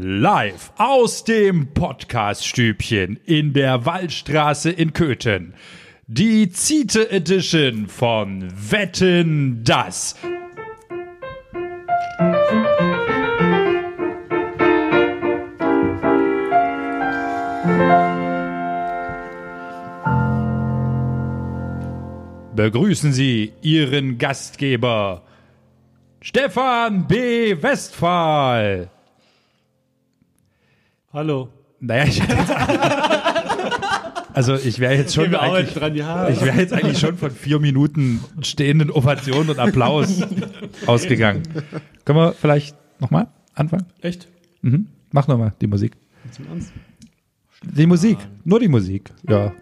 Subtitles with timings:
[0.00, 5.54] Live aus dem Podcaststübchen in der Waldstraße in Köthen.
[6.06, 10.14] Die Ziete Edition von Wetten das.
[22.54, 25.24] Begrüßen Sie Ihren Gastgeber
[26.20, 27.60] Stefan B.
[27.60, 28.92] Westphal.
[31.10, 31.48] Hallo.
[31.80, 32.20] Naja, ich
[34.34, 36.28] Also ich wäre jetzt schon eigentlich, dran, ja.
[36.28, 40.22] ich wäre jetzt eigentlich schon von vier Minuten stehenden Ovationen und Applaus
[40.86, 41.42] ausgegangen.
[42.04, 43.86] Können wir vielleicht nochmal anfangen?
[44.02, 44.28] Echt?
[44.60, 44.88] Mhm.
[45.10, 45.96] Mach nochmal die Musik.
[47.62, 49.10] Die Musik, nur die Musik.
[49.28, 49.52] Ja.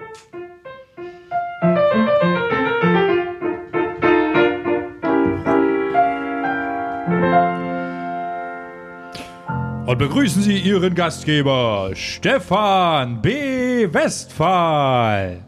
[9.86, 13.92] Und begrüßen Sie Ihren Gastgeber, Stefan B.
[13.92, 15.40] Westphal.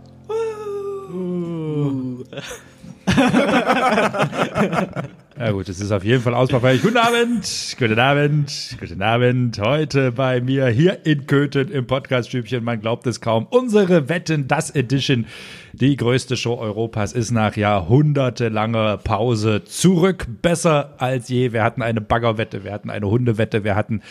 [5.39, 6.83] Ja gut, es ist auf jeden Fall ausbaufähig.
[6.83, 9.61] Guten Abend, guten Abend, guten Abend.
[9.61, 14.70] Heute bei mir hier in Köthen im Podcaststübchen, man glaubt es kaum, unsere Wetten, das
[14.70, 15.27] Edition,
[15.75, 20.27] die größte Show Europas, ist nach jahrhundertelanger Pause zurück.
[20.42, 21.53] Besser als je.
[21.53, 24.03] Wir hatten eine Baggerwette, wir hatten eine Hundewette, wir hatten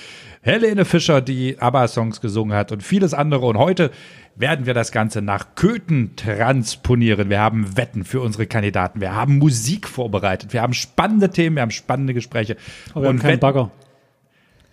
[0.47, 3.45] Helene Fischer, die ABBA-Songs gesungen hat und vieles andere.
[3.47, 3.91] Und heute
[4.37, 7.29] werden wir das Ganze nach Köthen transponieren.
[7.29, 9.01] Wir haben Wetten für unsere Kandidaten.
[9.01, 10.53] Wir haben Musik vorbereitet.
[10.53, 11.57] Wir haben spannende Themen.
[11.57, 12.55] Wir haben spannende Gespräche.
[12.91, 13.71] Aber wir haben und keinen Wetten- Bagger.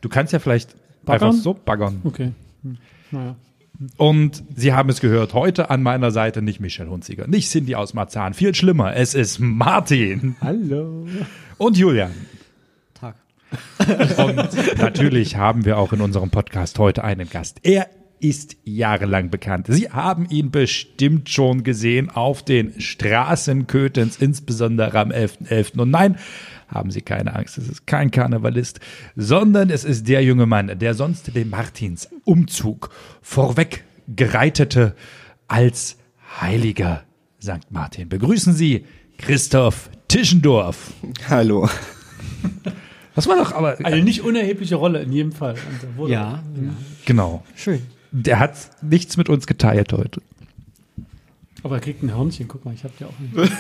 [0.00, 1.31] du kannst ja vielleicht Baggern?
[1.31, 2.00] einfach so baggern.
[2.05, 2.31] Okay.
[2.62, 2.78] Hm.
[3.11, 3.34] Naja.
[3.97, 7.94] Und Sie haben es gehört, heute an meiner Seite nicht Michelle Hunziger, nicht Cindy aus
[7.94, 8.33] Marzahn.
[8.33, 11.09] Viel schlimmer, es ist Martin Hallo.
[11.59, 12.12] und Julian.
[14.19, 17.58] Und natürlich haben wir auch in unserem Podcast heute einen Gast.
[17.62, 17.88] Er
[18.20, 19.66] ist jahrelang bekannt.
[19.69, 25.78] Sie haben ihn bestimmt schon gesehen auf den Straßen Köthens, insbesondere am 11.11.
[25.78, 26.16] Und nein,
[26.69, 28.81] haben Sie keine Angst, es ist kein Karnevalist,
[29.15, 32.91] sondern es ist der junge Mann, der sonst den Martins Umzug
[33.21, 34.94] vorweg gereitete
[35.47, 35.98] als
[36.41, 37.04] heiliger
[37.42, 37.71] St.
[37.71, 38.09] Martin.
[38.09, 38.86] Begrüßen Sie
[39.19, 40.92] Christoph Tischendorf.
[41.28, 41.69] Hallo.
[43.14, 45.52] Das war doch aber, Eine nicht unerhebliche Rolle in jedem Fall.
[45.54, 46.42] Und da wurde- Ja,
[47.04, 47.42] genau.
[47.54, 47.80] schön.
[48.10, 50.20] Der hat nichts mit uns geteilt heute.
[51.62, 52.47] Aber er kriegt ein Hörnchen.
[52.47, 53.50] Guck mal, ich habe ja auch ein.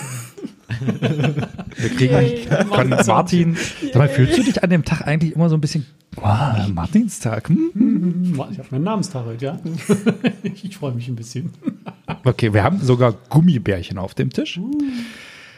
[1.76, 3.56] Wir kriegen von Martin.
[3.94, 7.48] Mal, fühlst du dich an dem Tag eigentlich immer so ein bisschen, wow, Martinstag?
[7.48, 8.34] Hm?
[8.52, 9.58] Ich habe meinen Namenstag heute, ja.
[10.42, 11.50] ich freue mich ein bisschen.
[12.24, 14.60] Okay, wir haben sogar Gummibärchen auf dem Tisch.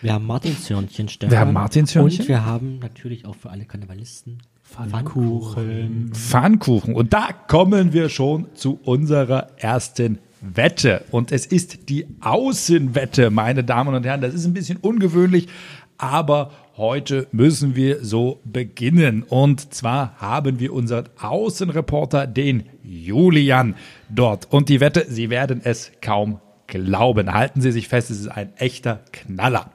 [0.02, 1.30] Wir haben Martinshörnchen, Stefan.
[1.30, 2.20] Wir haben Martinshörnchen.
[2.20, 6.10] Und wir haben natürlich auch für alle Karnevalisten Pfannkuchen.
[6.12, 6.94] Pfannkuchen.
[6.94, 11.04] Und da kommen wir schon zu unserer ersten Wette.
[11.10, 14.20] Und es ist die Außenwette, meine Damen und Herren.
[14.20, 15.48] Das ist ein bisschen ungewöhnlich,
[15.98, 19.22] aber heute müssen wir so beginnen.
[19.22, 23.76] Und zwar haben wir unseren Außenreporter, den Julian,
[24.08, 24.52] dort.
[24.52, 27.32] Und die Wette, Sie werden es kaum glauben.
[27.32, 29.70] Halten Sie sich fest, es ist ein echter Knaller.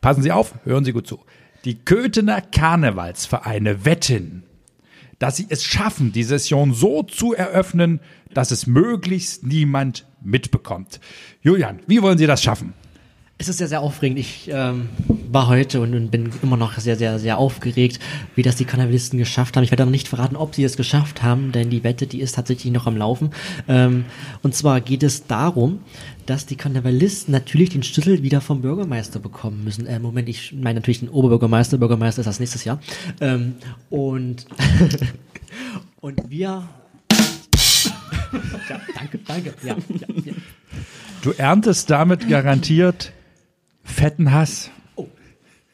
[0.00, 1.20] Passen Sie auf, hören Sie gut zu.
[1.64, 4.42] Die Köthener Karnevalsvereine wetten,
[5.18, 8.00] dass sie es schaffen, die Session so zu eröffnen,
[8.34, 11.00] dass es möglichst niemand mitbekommt.
[11.40, 12.74] Julian, wie wollen Sie das schaffen?
[13.44, 14.18] Es ist sehr, sehr aufregend.
[14.18, 14.88] Ich ähm,
[15.30, 18.00] war heute und, bin immer noch sehr, sehr, sehr aufgeregt,
[18.34, 19.64] wie das die Karnevalisten geschafft haben.
[19.64, 22.36] Ich werde noch nicht verraten, ob sie es geschafft haben, denn die Wette, die ist
[22.36, 23.32] tatsächlich noch am Laufen.
[23.68, 24.06] Ähm,
[24.42, 25.80] und zwar geht es darum,
[26.24, 29.84] dass die Karnevalisten natürlich den Schlüssel wieder vom Bürgermeister bekommen müssen.
[29.84, 31.76] Äh, Moment, ich meine natürlich den Oberbürgermeister.
[31.76, 32.80] Bürgermeister ist das nächstes Jahr.
[33.20, 33.56] Ähm,
[33.90, 34.46] und,
[36.00, 36.66] und wir...
[38.68, 39.54] Ja, danke, danke.
[39.62, 40.32] Ja, ja, ja.
[41.22, 43.12] Du erntest damit garantiert
[43.94, 44.70] fetten Hass.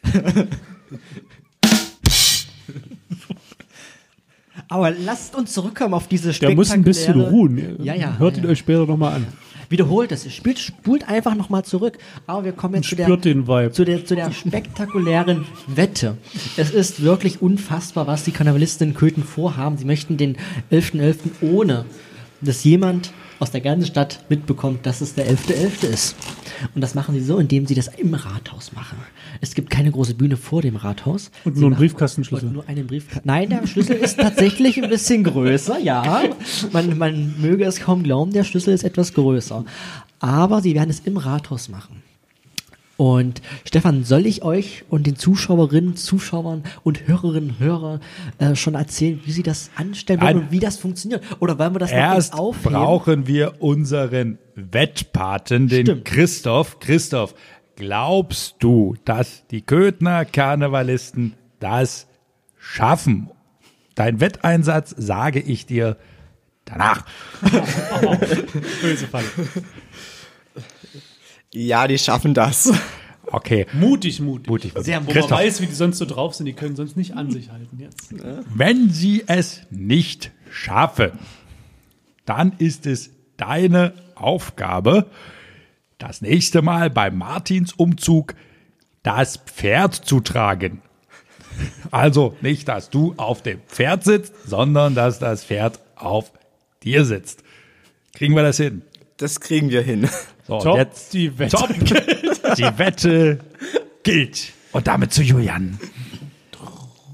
[4.68, 7.82] Aber lasst uns zurückkommen auf diese Der muss ein bisschen ruhen.
[7.82, 8.18] Ja, ja.
[8.18, 9.26] Hört ja, ihn euch später nochmal an.
[9.68, 10.32] Wiederholt es.
[10.32, 11.98] Spielt, spult einfach nochmal zurück.
[12.26, 13.08] Aber wir kommen jetzt zu der,
[13.72, 16.18] zu, der, zu der spektakulären Wette.
[16.56, 19.76] Es ist wirklich unfassbar, was die Karnevalisten in Köthen vorhaben.
[19.76, 20.36] Sie möchten den
[20.70, 21.42] 11.11.
[21.42, 21.84] ohne,
[22.40, 25.88] dass jemand aus der ganzen Stadt mitbekommt, dass es der 11.11.
[25.88, 26.16] ist.
[26.74, 28.98] Und das machen sie so, indem sie das im Rathaus machen.
[29.40, 31.30] Es gibt keine große Bühne vor dem Rathaus.
[31.44, 32.48] Und Sie nur einen Briefkastenschlüssel.
[32.48, 33.26] Und nur einen Briefkasten.
[33.26, 36.22] Nein, der Schlüssel ist tatsächlich ein bisschen größer, ja.
[36.72, 39.64] Man, man möge es kaum glauben, der Schlüssel ist etwas größer.
[40.20, 42.02] Aber sie werden es im Rathaus machen.
[43.00, 47.98] Und Stefan, soll ich euch und den Zuschauerinnen, Zuschauern und Hörerinnen, Hörer
[48.36, 51.24] äh, schon erzählen, wie sie das anstellen wollen Ein- und wie das funktioniert?
[51.38, 52.74] Oder wollen wir das noch Erst kurz aufheben?
[52.74, 56.04] brauchen wir unseren Wettpaten, den Stimmt.
[56.04, 56.78] Christoph.
[56.78, 57.34] Christoph,
[57.76, 62.06] glaubst du, dass die Köthner Karnevalisten das
[62.58, 63.30] schaffen?
[63.94, 65.96] Dein Wetteinsatz sage ich dir
[66.66, 67.06] danach.
[68.82, 69.24] Böse Falle.
[71.52, 72.72] Ja, die schaffen das.
[73.32, 74.48] Okay, Mutig, mutig.
[74.48, 74.72] mutig.
[74.78, 77.14] Sehr Wo man Christoph, weiß, wie die sonst so drauf sind, die können sonst nicht
[77.14, 78.12] an sich halten jetzt.
[78.54, 81.12] wenn sie es nicht schaffen,
[82.24, 85.06] dann ist es deine Aufgabe,
[85.98, 88.34] das nächste Mal beim Martinsumzug
[89.02, 90.82] das Pferd zu tragen.
[91.90, 96.32] Also nicht, dass du auf dem Pferd sitzt, sondern dass das Pferd auf
[96.82, 97.44] dir sitzt.
[98.14, 98.82] Kriegen wir das hin?
[99.18, 100.08] Das kriegen wir hin.
[100.50, 101.56] So, Top, jetzt die Wette.
[101.56, 101.68] Top.
[102.58, 103.38] Die Wette
[104.02, 104.52] gilt.
[104.72, 105.78] Und damit zu Julian.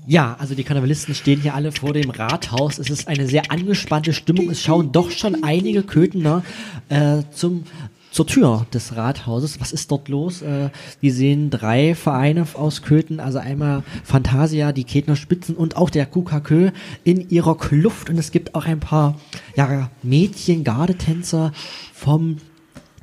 [0.07, 2.79] Ja, also die Karnevalisten stehen hier alle vor dem Rathaus.
[2.79, 4.49] Es ist eine sehr angespannte Stimmung.
[4.49, 6.43] Es schauen doch schon einige Köthner
[6.89, 7.65] äh, zum
[8.11, 9.61] zur Tür des Rathauses.
[9.61, 10.41] Was ist dort los?
[10.41, 10.71] Äh,
[11.03, 16.07] wir sehen drei Vereine aus Köthen, also einmal Fantasia, die Ketner Spitzen und auch der
[16.07, 16.73] KKK
[17.05, 18.09] in ihrer Kluft.
[18.09, 19.21] Und es gibt auch ein paar
[19.55, 21.53] ja, Mädchen, Gardetänzer
[21.93, 22.39] vom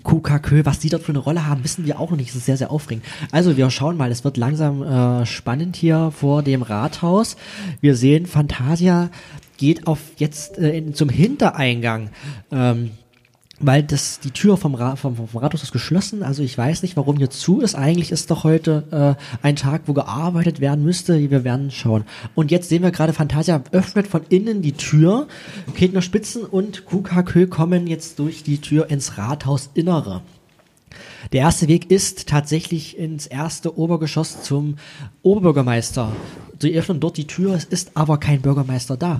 [0.03, 2.29] KKK, was die dort für eine Rolle haben, wissen wir auch noch nicht.
[2.29, 3.05] Das ist sehr, sehr aufregend.
[3.31, 7.37] Also wir schauen mal, es wird langsam äh, spannend hier vor dem Rathaus.
[7.81, 9.09] Wir sehen, Fantasia
[9.57, 12.09] geht auf jetzt äh, in, zum Hintereingang.
[12.51, 12.91] Ähm,
[13.65, 16.23] weil das die Tür vom, Ra vom, vom Rathaus ist geschlossen.
[16.23, 17.75] Also ich weiß nicht, warum hier zu ist.
[17.75, 21.29] Eigentlich ist doch heute äh, ein Tag, wo gearbeitet werden müsste.
[21.29, 22.03] Wir werden schauen.
[22.35, 25.27] Und jetzt sehen wir gerade, Fantasia öffnet von innen die Tür.
[25.75, 30.21] Ketner Spitzen und KKK kommen jetzt durch die Tür ins Rathausinnere.
[31.31, 34.75] Der erste Weg ist tatsächlich ins erste Obergeschoss zum
[35.21, 36.11] Oberbürgermeister.
[36.59, 39.19] Sie öffnen dort die Tür, es ist aber kein Bürgermeister da.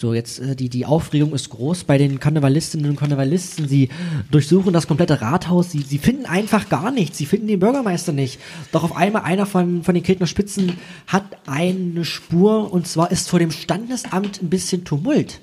[0.00, 3.66] So, jetzt äh, die, die Aufregung ist groß bei den Karnevalistinnen und Karnevalisten.
[3.66, 3.88] Sie
[4.30, 5.72] durchsuchen das komplette Rathaus.
[5.72, 7.18] Sie, sie finden einfach gar nichts.
[7.18, 8.38] Sie finden den Bürgermeister nicht.
[8.70, 10.74] Doch auf einmal einer von, von den Ketner Spitzen
[11.08, 15.40] hat eine Spur und zwar ist vor dem Standesamt ein bisschen Tumult.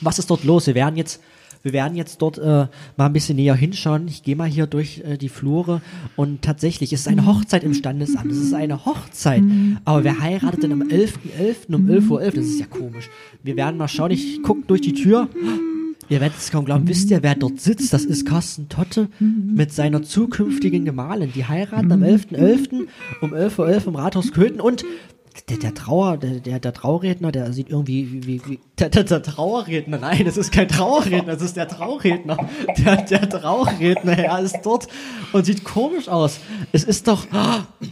[0.00, 0.66] Was ist dort los?
[0.66, 1.20] Wir werden jetzt,
[1.66, 4.06] wir werden jetzt dort äh, mal ein bisschen näher hinschauen.
[4.06, 5.82] Ich gehe mal hier durch äh, die Flure
[6.14, 8.30] und tatsächlich es ist eine Hochzeit im Standesamt.
[8.30, 9.42] Es ist eine Hochzeit.
[9.84, 11.74] Aber wer heiratet denn am 11.11.
[11.74, 12.20] um 11.11 Uhr?
[12.20, 13.10] Das ist ja komisch.
[13.42, 14.12] Wir werden mal schauen.
[14.12, 15.28] Ich gucke durch die Tür.
[16.08, 16.86] Ihr werdet es kaum glauben.
[16.86, 17.92] Wisst ihr, wer dort sitzt?
[17.92, 21.32] Das ist Carsten Totte mit seiner zukünftigen Gemahlin.
[21.34, 22.86] Die heiraten am 11.11.
[23.22, 24.84] um 11.11 Uhr im Rathaus Köthen und
[25.48, 29.04] der, der Trauer, der, der, der Trauredner, der sieht irgendwie wie, wie, wie der, der,
[29.04, 32.36] der Trauerredner, nein, das ist kein Trauerredner, das ist der Trauredner.
[32.78, 34.88] Der, der Trauredner, er ist dort
[35.32, 36.40] und sieht komisch aus.
[36.72, 37.26] Es ist doch,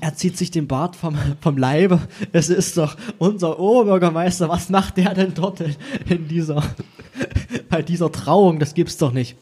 [0.01, 2.01] er zieht sich den Bart vom, vom Leibe.
[2.33, 4.49] Es ist doch unser Oberbürgermeister.
[4.49, 5.61] Was macht der denn dort
[6.09, 6.63] in dieser,
[7.69, 8.59] bei dieser Trauung?
[8.59, 9.37] Das gibt's doch nicht.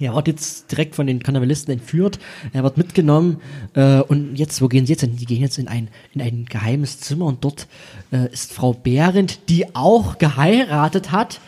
[0.00, 2.18] Er wird jetzt direkt von den Karnevalisten entführt.
[2.52, 3.40] Er wird mitgenommen.
[3.74, 5.16] Äh, und jetzt, wo gehen sie jetzt hin?
[5.16, 7.68] Die gehen jetzt in ein, in ein geheimes Zimmer und dort
[8.10, 11.40] äh, ist Frau Behrendt, die auch geheiratet hat.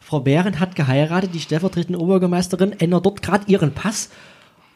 [0.00, 4.10] Frau Behrendt hat geheiratet, die stellvertretende Obergermeisterin, ändert dort gerade ihren Pass.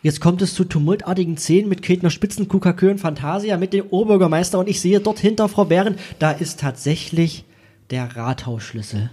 [0.02, 4.58] Jetzt kommt es zu tumultartigen Szenen mit Ketner Spitzen, KKK und Fantasia mit dem Oberbürgermeister
[4.58, 7.44] und ich sehe dort hinter Frau Behrendt, da ist tatsächlich
[7.90, 9.10] der Rathausschlüssel.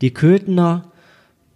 [0.00, 0.92] Die Köthner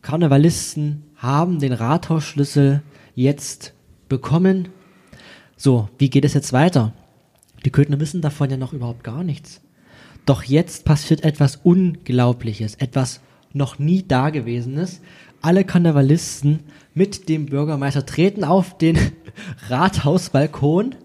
[0.01, 2.83] Karnevalisten haben den Rathausschlüssel
[3.15, 3.75] jetzt
[4.09, 4.69] bekommen.
[5.57, 6.93] So, wie geht es jetzt weiter?
[7.65, 9.61] Die Köthner wissen davon ja noch überhaupt gar nichts.
[10.27, 13.21] Doch jetzt passiert etwas Unglaubliches, etwas
[13.53, 15.01] noch nie Dagewesenes.
[15.41, 16.61] Alle Karnevalisten
[16.95, 18.99] mit dem Bürgermeister treten auf den
[19.69, 20.97] Rathausbalkon,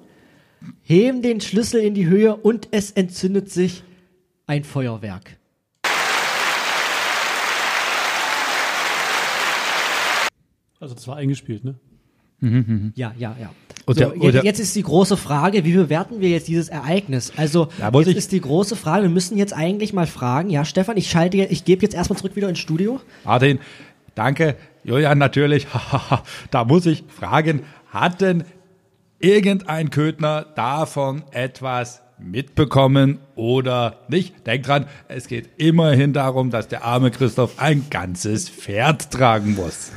[0.81, 3.83] heben den Schlüssel in die Höhe und es entzündet sich
[4.47, 5.37] ein Feuerwerk.
[10.81, 11.75] Also das war eingespielt, ne?
[12.95, 13.51] Ja, ja, ja.
[13.85, 17.31] Und so, jetzt, jetzt ist die große Frage, wie bewerten wir jetzt dieses Ereignis?
[17.37, 20.65] Also, wollte jetzt ich- ist die große Frage, wir müssen jetzt eigentlich mal fragen, ja,
[20.65, 22.99] Stefan, ich schalte, jetzt- ich gebe jetzt erstmal zurück wieder ins Studio.
[23.23, 23.59] Martin,
[24.15, 24.55] danke.
[24.83, 25.67] Julian natürlich.
[26.51, 27.61] da muss ich fragen,
[27.91, 28.43] hat denn
[29.19, 34.47] irgendein Köthner davon etwas mitbekommen oder nicht?
[34.47, 39.91] Denk dran, es geht immerhin darum, dass der arme Christoph ein ganzes Pferd tragen muss.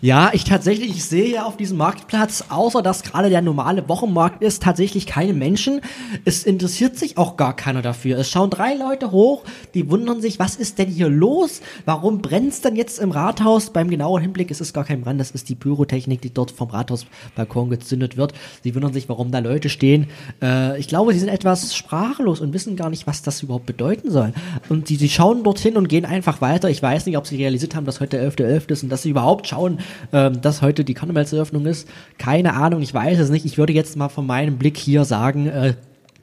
[0.00, 4.44] Ja, ich tatsächlich, ich sehe ja auf diesem Marktplatz, außer dass gerade der normale Wochenmarkt
[4.44, 5.80] ist, tatsächlich keine Menschen.
[6.24, 8.16] Es interessiert sich auch gar keiner dafür.
[8.16, 9.42] Es schauen drei Leute hoch,
[9.74, 11.62] die wundern sich, was ist denn hier los?
[11.84, 13.70] Warum brennt's denn jetzt im Rathaus?
[13.70, 16.70] Beim genauen Hinblick ist es gar kein Brand, das ist die Pyrotechnik, die dort vom
[16.70, 18.34] Rathausbalkon gezündet wird.
[18.62, 20.06] Sie wundern sich, warum da Leute stehen.
[20.40, 24.12] Äh, ich glaube, sie sind etwas sprachlos und wissen gar nicht, was das überhaupt bedeuten
[24.12, 24.32] soll.
[24.68, 26.70] Und sie schauen dorthin und gehen einfach weiter.
[26.70, 28.70] Ich weiß nicht, ob sie realisiert haben, dass heute der 11.11.
[28.70, 29.78] ist und dass sie überhaupt schauen,
[30.12, 31.88] ähm, dass heute die Karnevalseröffnung ist.
[32.18, 33.44] Keine Ahnung, ich weiß es nicht.
[33.44, 35.74] Ich würde jetzt mal von meinem Blick hier sagen, äh,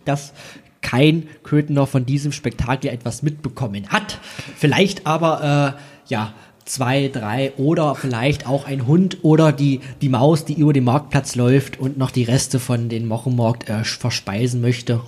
[0.05, 0.33] dass
[0.81, 4.19] kein Köthener von diesem Spektakel etwas mitbekommen hat.
[4.55, 6.33] Vielleicht aber, äh, ja,
[6.65, 11.35] zwei, drei oder vielleicht auch ein Hund oder die, die Maus, die über den Marktplatz
[11.35, 15.01] läuft und noch die Reste von den Mochenmarkt äh, verspeisen möchte.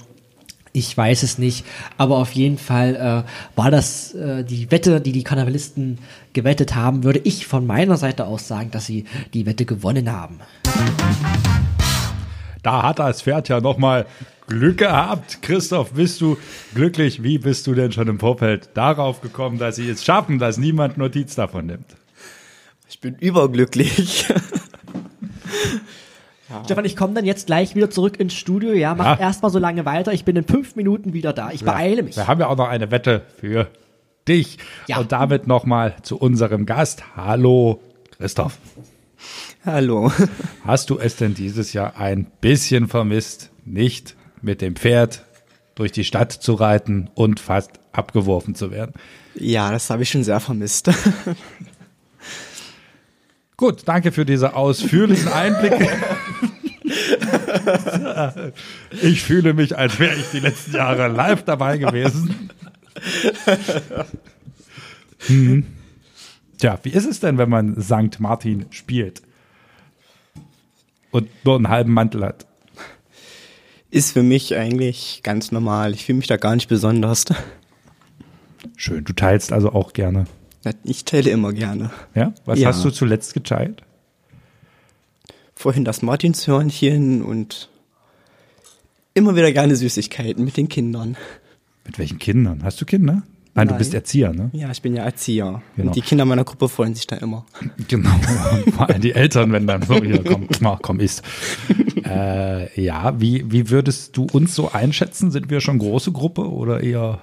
[0.77, 1.65] Ich weiß es nicht,
[1.97, 5.97] aber auf jeden Fall äh, war das äh, die Wette, die die Karnevalisten
[6.33, 10.39] gewettet haben, würde ich von meiner Seite aus sagen, dass sie die Wette gewonnen haben.
[12.61, 14.05] Da hat das Pferd ja nochmal
[14.45, 15.41] Glück gehabt.
[15.41, 16.37] Christoph, bist du
[16.75, 17.23] glücklich?
[17.23, 20.99] Wie bist du denn schon im Vorfeld darauf gekommen, dass sie es schaffen, dass niemand
[20.99, 21.95] Notiz davon nimmt?
[22.87, 24.27] Ich bin überglücklich.
[26.65, 28.71] Stefan, ich komme dann jetzt gleich wieder zurück ins Studio.
[28.73, 29.19] Ja, mach Ja.
[29.19, 30.13] erstmal so lange weiter.
[30.13, 31.51] Ich bin in fünf Minuten wieder da.
[31.51, 32.15] Ich beeile mich.
[32.15, 33.67] Wir haben ja auch noch eine Wette für
[34.27, 34.57] dich.
[34.87, 34.99] Ja.
[34.99, 37.03] Und damit nochmal zu unserem Gast.
[37.17, 37.81] Hallo,
[38.17, 38.57] Christoph.
[39.65, 40.11] Hallo.
[40.65, 45.23] Hast du es denn dieses Jahr ein bisschen vermisst, nicht mit dem Pferd
[45.75, 48.93] durch die Stadt zu reiten und fast abgeworfen zu werden?
[49.35, 50.89] Ja, das habe ich schon sehr vermisst.
[53.57, 55.89] Gut, danke für diese ausführlichen Einblicke.
[59.01, 62.49] Ich fühle mich, als wäre ich die letzten Jahre live dabei gewesen.
[65.27, 65.65] Hm.
[66.57, 68.19] Tja, wie ist es denn, wenn man St.
[68.19, 69.21] Martin spielt
[71.11, 72.45] und nur einen halben Mantel hat?
[73.91, 75.93] Ist für mich eigentlich ganz normal.
[75.93, 77.25] Ich fühle mich da gar nicht besonders.
[78.75, 80.25] Schön, du teilst also auch gerne.
[80.83, 81.91] Ich teile immer gerne.
[82.13, 82.33] Ja?
[82.45, 82.69] Was Ja.
[82.69, 83.83] hast du zuletzt geteilt?
[85.57, 87.69] Vorhin das Martinshörnchen und
[89.15, 91.17] immer wieder gerne Süßigkeiten mit den Kindern.
[91.83, 92.63] Mit welchen Kindern?
[92.63, 93.23] Hast du Kinder?
[93.55, 93.79] Nein, du Nein.
[93.79, 94.51] bist Erzieher, ne?
[94.53, 95.63] Ja, ich bin ja Erzieher.
[95.75, 95.87] Genau.
[95.87, 97.43] Und die Kinder meiner Gruppe freuen sich da immer.
[97.87, 98.11] Genau.
[98.75, 100.47] Vor allem die Eltern, wenn dann so hier komm,
[100.81, 101.23] komm, isst.
[102.05, 105.31] Äh, ja, wie, wie würdest du uns so einschätzen?
[105.31, 107.19] Sind wir schon große Gruppe oder eher?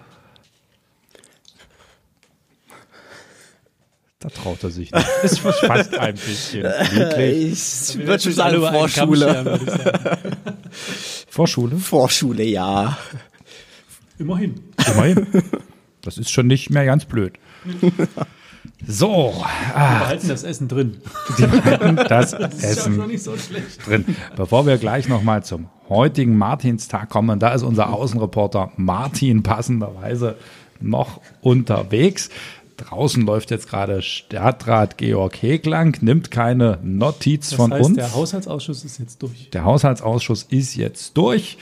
[4.25, 5.07] Da traut er sich nicht.
[5.23, 6.63] Ist fast ein bisschen
[6.95, 7.53] niedlich.
[7.53, 9.19] Ich würde schon sagen Vorschule.
[9.19, 9.61] sagen.
[11.29, 11.77] Vorschule?
[11.77, 12.97] Vorschule, ja.
[14.19, 14.55] Immerhin.
[14.93, 15.27] Immerhin.
[16.01, 17.35] Das ist schon nicht mehr ganz blöd.
[18.87, 19.35] So,
[19.75, 20.97] ah, Wir behalten das Essen drin.
[21.37, 23.87] das Das ist ja Essen schon nicht so schlecht.
[23.87, 24.17] drin.
[24.37, 30.37] Bevor wir gleich nochmal zum heutigen Martinstag kommen, da ist unser Außenreporter Martin passenderweise
[30.81, 32.31] noch unterwegs.
[32.77, 37.97] Draußen läuft jetzt gerade Stadtrat Georg Heglang, nimmt keine Notiz Das von heißt, uns.
[37.97, 39.51] der Haushaltsausschuss ist jetzt durch.
[39.51, 41.57] Der Haushaltsausschuss ist jetzt durch.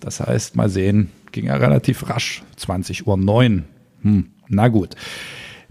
[0.00, 2.42] Das heißt, mal sehen, ging ja relativ rasch.
[2.58, 3.04] 20.09
[3.58, 3.62] Uhr.
[4.02, 4.94] Hm, na gut.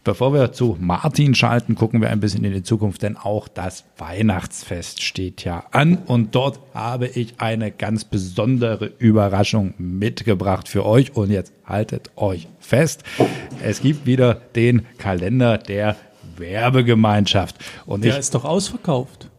[0.03, 3.85] Bevor wir zu Martin schalten, gucken wir ein bisschen in die Zukunft, denn auch das
[3.97, 11.15] Weihnachtsfest steht ja an und dort habe ich eine ganz besondere Überraschung mitgebracht für euch
[11.15, 13.03] und jetzt haltet euch fest.
[13.63, 15.95] Es gibt wieder den Kalender der
[16.35, 17.55] Werbegemeinschaft
[17.85, 19.29] und Der ist doch ausverkauft.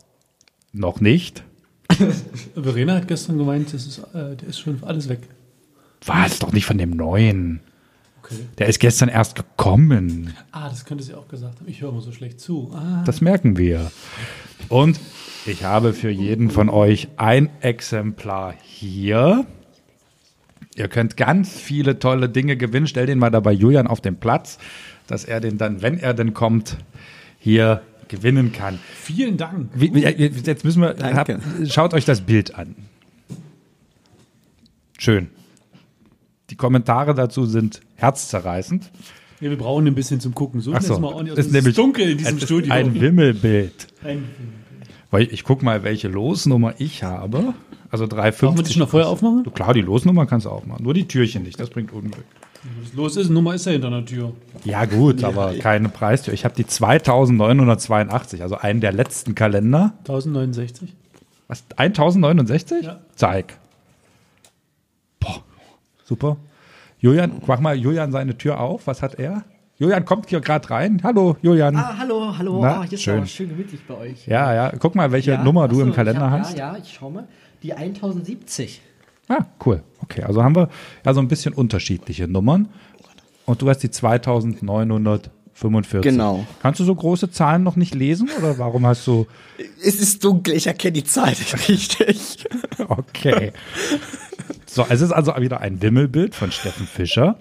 [0.72, 1.44] noch nicht.
[2.54, 5.20] Verena hat gestern gemeint, das ist, äh, der ist schon alles weg.
[6.06, 7.60] War es doch nicht von dem neuen.
[8.24, 8.36] Okay.
[8.58, 10.32] Der ist gestern erst gekommen.
[10.50, 11.68] Ah, das könnte sie auch gesagt haben.
[11.68, 12.70] Ich höre immer so schlecht zu.
[12.74, 13.90] Ah, Das merken wir.
[14.68, 14.98] Und
[15.44, 19.44] ich habe für jeden von euch ein Exemplar hier.
[20.74, 22.86] Ihr könnt ganz viele tolle Dinge gewinnen.
[22.86, 24.58] Stell den mal dabei Julian auf den Platz,
[25.06, 26.78] dass er den dann, wenn er denn kommt,
[27.38, 28.78] hier gewinnen kann.
[28.94, 29.70] vielen Dank.
[29.74, 31.40] Wie, wie, jetzt müssen wir, hab, Danke.
[31.68, 32.74] schaut euch das Bild an.
[34.98, 35.28] Schön.
[36.50, 38.90] Die Kommentare dazu sind herzzerreißend.
[39.40, 40.60] Ja, wir brauchen ein bisschen zum Gucken.
[40.60, 42.72] So ist so, mal ist Es nämlich- ist dunkel in diesem es ist Studio.
[42.72, 43.88] Ein Wimmelbild.
[44.02, 44.24] Ein-
[45.10, 47.54] Weil ich guck mal, welche Losnummer ich habe.
[47.90, 48.66] Also Brauchen wir 350.
[48.66, 49.44] die schon noch vorher aufmachen?
[49.54, 50.82] Klar, die Losnummer kannst du aufmachen.
[50.82, 52.24] Nur die Türchen nicht, das bringt Unglück.
[52.82, 54.32] Was los ist, Nummer ist ja hinter der Tür.
[54.64, 56.32] Ja, gut, aber keine Preistür.
[56.34, 59.92] Ich habe die 2982, also einen der letzten Kalender.
[60.04, 60.92] 1069.
[61.46, 61.64] Was?
[61.76, 62.84] 1069?
[62.86, 63.00] Ja.
[63.14, 63.58] Zeig.
[66.04, 66.36] Super.
[66.98, 68.86] Julian, mach mal Julian seine Tür auf.
[68.86, 69.44] Was hat er?
[69.76, 71.00] Julian kommt hier gerade rein.
[71.02, 71.74] Hallo, Julian.
[71.76, 72.60] Ah, hallo, hallo.
[72.62, 73.16] Na, oh, hier ist schön.
[73.16, 74.26] aber schön gemütlich bei euch.
[74.26, 74.72] Ja, ja.
[74.78, 76.56] Guck mal, welche Ja, Nummer du achso, im ich Kalender hab, hast.
[76.56, 77.26] Ja, ja, ich schau mal.
[77.62, 78.80] Die 1070.
[79.28, 79.82] Ah, cool.
[80.02, 80.68] Okay, also haben wir
[81.04, 82.68] ja so ein bisschen unterschiedliche Nummern.
[83.46, 83.90] Und du hast die
[85.54, 86.02] 2945.
[86.02, 86.46] Genau.
[86.62, 89.26] Kannst du so große Zahlen noch nicht lesen oder warum hast du.
[89.82, 92.44] Es ist dunkel, ich erkenne die Zahl nicht richtig.
[92.88, 93.52] Okay.
[94.66, 97.38] So, es ist also wieder ein Wimmelbild von Steffen Fischer.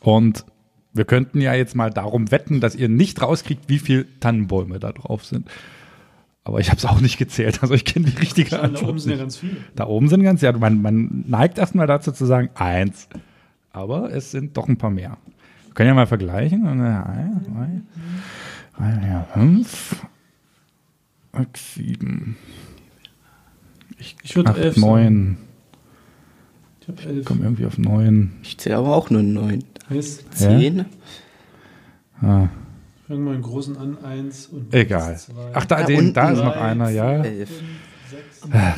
[0.00, 0.44] Und
[0.92, 4.92] wir könnten ja jetzt mal darum wetten, dass ihr nicht rauskriegt, wie viel Tannenbäume da
[4.92, 5.48] drauf sind.
[6.44, 7.62] Aber ich habe es auch nicht gezählt.
[7.62, 8.90] Also ich kenne die richtige Da Antwort.
[8.90, 9.56] oben sind ja ganz viele.
[9.74, 13.08] Da oben sind ganz, ja, man, man neigt erstmal dazu zu sagen, eins.
[13.72, 15.16] Aber es sind doch ein paar mehr.
[15.74, 16.66] Können ja mal vergleichen.
[16.66, 17.80] Eins, zwei,
[18.76, 20.06] drei, vier, fünf,
[21.36, 22.36] sechs, sieben,
[23.98, 25.38] Ich würde acht, elf neun.
[26.80, 27.24] Ich habe elf.
[27.26, 28.32] Komm irgendwie auf neun.
[28.42, 29.64] Ich zähle aber auch nur neun.
[29.88, 30.84] Heißt, Zehn.
[32.20, 32.48] Ah,
[33.06, 33.98] fangen wir im Großen an.
[34.04, 35.16] Eins und egal.
[35.16, 37.22] zwei, Ach, da, Da den, da ist noch Drei, einer, ja.
[37.22, 37.50] Elf.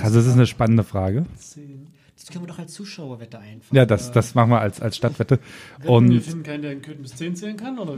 [0.03, 1.25] Also das ist eine spannende Frage.
[1.37, 1.74] zehn.
[2.16, 3.75] Das können wir doch als Zuschauerwette einfach.
[3.75, 5.40] Ja, das, das machen wir als, als Stadtwette.
[5.85, 7.78] Und wir finden keinen, der in Köthen bis zehn zählen kann?
[7.78, 7.94] Oder?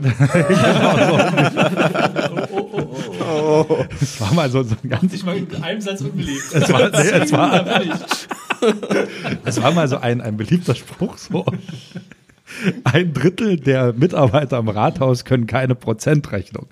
[4.01, 6.51] es war mal so, so ein ganz ich mal in einem Satz unbeliebt.
[6.51, 7.81] Es war, nee, es war.
[9.45, 11.45] Es war mal so ein, ein beliebter Spruch, so.
[12.83, 16.67] Ein Drittel der Mitarbeiter im Rathaus können keine Prozentrechnung.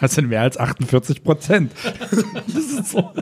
[0.00, 1.72] Das sind mehr als 48 Prozent.
[2.84, 3.10] So.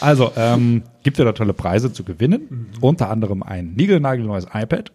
[0.00, 2.70] Also, ähm, gibt ja da tolle Preise zu gewinnen.
[2.80, 4.90] Unter anderem ein niegelnagelneues iPad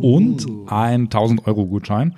[0.00, 2.16] und ein 1000 Euro Gutschein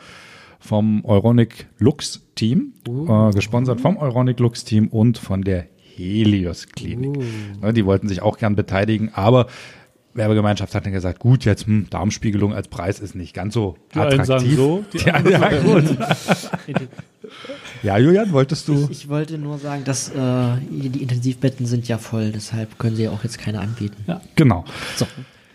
[0.58, 5.66] vom Euronic Lux Team, äh, gesponsert vom Euronic Lux Team und von der
[5.96, 7.18] Helios Klinik.
[7.60, 9.46] Ne, die wollten sich auch gern beteiligen, aber
[10.14, 14.00] Werbegemeinschaft hat dann gesagt, gut, jetzt hm, Darmspiegelung als Preis ist nicht ganz so Die
[14.00, 14.26] einen attraktiv.
[14.26, 15.84] sagen so, die ja, ja, gut.
[17.82, 18.88] ja, Julian, wolltest du?
[18.90, 20.12] Ich wollte nur sagen, dass äh,
[20.70, 24.04] die Intensivbetten sind ja voll, deshalb können sie ja auch jetzt keine anbieten.
[24.34, 24.64] Genau.
[24.96, 25.06] So.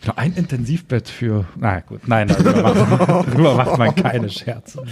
[0.01, 1.45] Genau, ein Intensivbett für.
[1.57, 4.83] Na gut, nein, darüber macht, darüber macht man keine Scherze.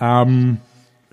[0.00, 0.58] Ähm,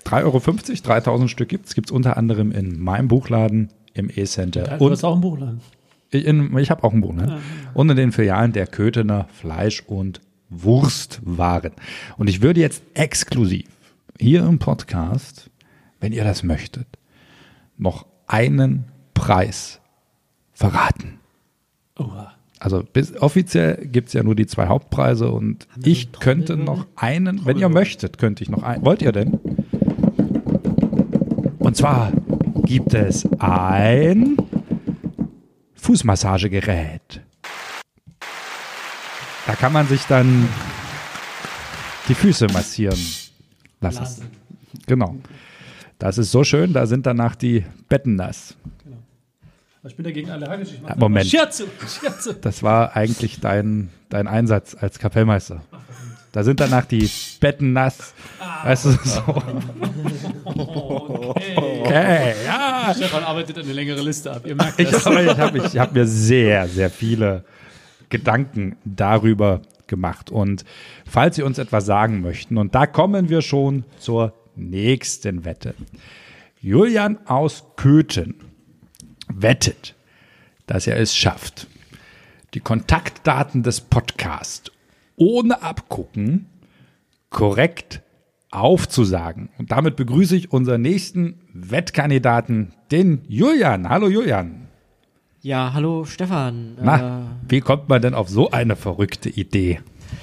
[0.04, 0.40] 3,50 Euro,
[0.84, 1.74] 3000 Stück gibt's.
[1.74, 4.66] Gibt's unter anderem in meinem Buchladen, im E-Center.
[4.66, 5.60] Ja, du und hast auch einen Buchladen.
[6.10, 7.38] Ich, ich habe auch einen Buchladen.
[7.74, 11.72] Und in den Filialen der Köthener Fleisch- und Wurstwaren.
[12.16, 13.66] Und ich würde jetzt exklusiv
[14.18, 15.50] hier im Podcast,
[16.00, 16.86] wenn ihr das möchtet,
[17.76, 19.80] noch einen Preis
[20.52, 21.18] verraten.
[21.98, 22.32] Oha.
[22.58, 27.58] Also bis, offiziell gibt's ja nur die zwei Hauptpreise und ich könnte noch einen, wenn
[27.58, 28.84] ihr möchtet, könnte ich noch einen.
[28.84, 29.38] Wollt ihr denn?
[31.58, 32.12] Und zwar
[32.64, 34.38] gibt es ein
[35.86, 37.20] Fußmassagegerät.
[39.46, 40.48] Da kann man sich dann
[42.08, 42.98] die Füße massieren
[43.80, 44.00] lassen.
[44.00, 44.30] Lassen.
[44.88, 45.14] Genau.
[46.00, 48.56] Das ist so schön, da sind danach die Betten nass.
[49.86, 50.70] Ich bin dagegen allergisch.
[50.72, 51.30] Ich mach Moment.
[51.30, 52.34] Scherze, Scherze.
[52.34, 55.62] Das war eigentlich dein, dein Einsatz als Kapellmeister.
[56.32, 58.12] Da sind danach die Betten nass.
[58.64, 59.22] Weißt du, so.
[60.44, 61.54] Okay.
[61.86, 62.65] Okay, ja.
[62.96, 64.42] Stefan arbeitet eine längere Liste ab.
[64.46, 65.06] Ihr merkt Ich das.
[65.06, 67.44] habe ich hab, ich hab mir sehr, sehr viele
[68.08, 70.30] Gedanken darüber gemacht.
[70.30, 70.64] Und
[71.08, 75.74] falls Sie uns etwas sagen möchten, und da kommen wir schon zur nächsten Wette.
[76.60, 78.34] Julian aus Köthen
[79.28, 79.94] wettet,
[80.66, 81.66] dass er es schafft,
[82.54, 84.70] die Kontaktdaten des Podcasts
[85.16, 86.46] ohne Abgucken
[87.30, 88.02] korrekt
[88.50, 89.48] aufzusagen.
[89.58, 93.88] Und damit begrüße ich unseren nächsten Wettkandidaten, den Julian.
[93.88, 94.68] Hallo Julian.
[95.42, 96.76] Ja, hallo Stefan.
[96.82, 99.80] Na, Äh, wie kommt man denn auf so eine verrückte Idee?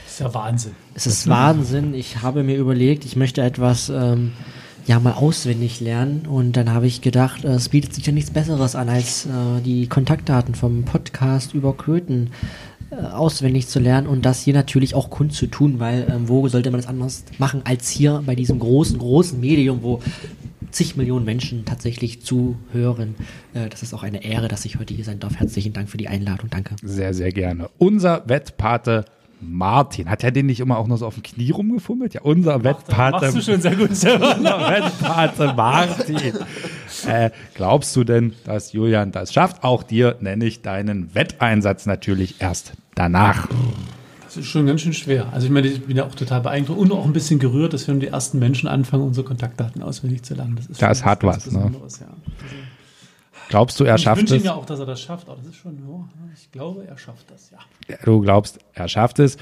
[0.07, 0.73] Ist ja Wahnsinn.
[0.95, 1.93] es ist Wahnsinn.
[1.93, 4.31] Ich habe mir überlegt, ich möchte etwas ähm,
[4.86, 8.31] ja mal auswendig lernen und dann habe ich gedacht, äh, es bietet sich ja nichts
[8.31, 12.29] Besseres an, als äh, die Kontaktdaten vom Podcast über Köthen äh,
[13.13, 16.89] auswendig zu lernen und das hier natürlich auch kundzutun, weil ähm, wo sollte man das
[16.89, 19.99] anders machen als hier bei diesem großen, großen Medium, wo
[20.71, 23.15] zig Millionen Menschen tatsächlich zuhören.
[23.53, 25.36] Äh, das ist auch eine Ehre, dass ich heute hier sein darf.
[25.36, 26.49] Herzlichen Dank für die Einladung.
[26.49, 26.75] Danke.
[26.82, 27.69] Sehr, sehr gerne.
[27.77, 29.06] Unser Wettpate
[29.51, 30.10] Martin.
[30.10, 32.13] Hat er den nicht immer auch noch so auf dem Knie rumgefummelt?
[32.13, 33.21] Ja, unser Wettpate.
[33.21, 36.34] Machst du schon sehr gut unser Wettpate Martin.
[37.08, 39.63] Äh, glaubst du denn, dass Julian das schafft?
[39.63, 43.47] Auch dir nenne ich deinen Wetteinsatz natürlich erst danach.
[44.23, 45.32] Das ist schon ganz schön schwer.
[45.32, 47.88] Also ich meine, ich bin ja auch total beeindruckt und auch ein bisschen gerührt, dass
[47.88, 50.56] wir die ersten Menschen anfangen, unsere Kontaktdaten auswendig zu lernen.
[50.56, 51.71] Das, ist Das hat was, ne?
[51.99, 52.08] Ja.
[53.53, 54.45] Glaubst du, er ich schafft wünsche ihm es?
[54.45, 57.29] ja auch, dass er das schafft, aber das ist schon, oh, ich glaube, er schafft
[57.29, 57.59] das, ja.
[58.03, 59.37] Du glaubst, er schafft es.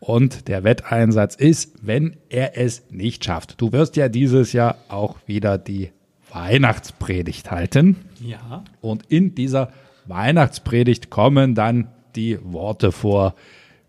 [0.00, 3.60] Und der Wetteinsatz ist, wenn er es nicht schafft.
[3.60, 5.90] Du wirst ja dieses Jahr auch wieder die
[6.32, 7.96] Weihnachtspredigt halten.
[8.18, 8.64] Ja.
[8.80, 9.72] Und in dieser
[10.06, 13.34] Weihnachtspredigt kommen dann die Worte vor,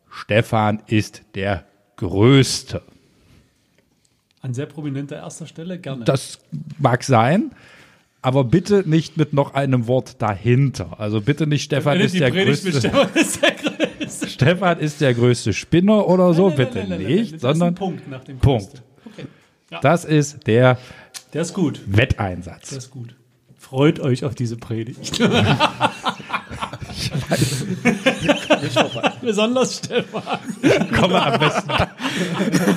[0.09, 1.63] Stefan ist der
[1.95, 2.81] Größte.
[4.41, 6.03] An sehr prominenter erster Stelle, gerne.
[6.03, 6.39] Das
[6.77, 7.51] mag sein,
[8.21, 10.99] aber bitte nicht mit noch einem Wort dahinter.
[10.99, 12.79] Also bitte nicht Stefan ist der Predigt größte.
[12.81, 14.27] Stefan ist der größte.
[14.29, 18.09] Stefan ist der größte Spinner oder so, Nein, nein, bitte nein, nicht, sondern ein Punkt
[18.09, 18.83] nach dem Punkt.
[19.05, 19.27] Okay.
[19.81, 20.77] das ist der
[21.33, 21.81] Der ist gut.
[21.85, 22.69] Wetteinsatz.
[22.69, 23.15] Der ist gut.
[23.57, 25.19] Freut euch auf diese Predigt.
[29.21, 30.39] Besonders Stefan.
[30.97, 31.69] Komm mal am besten.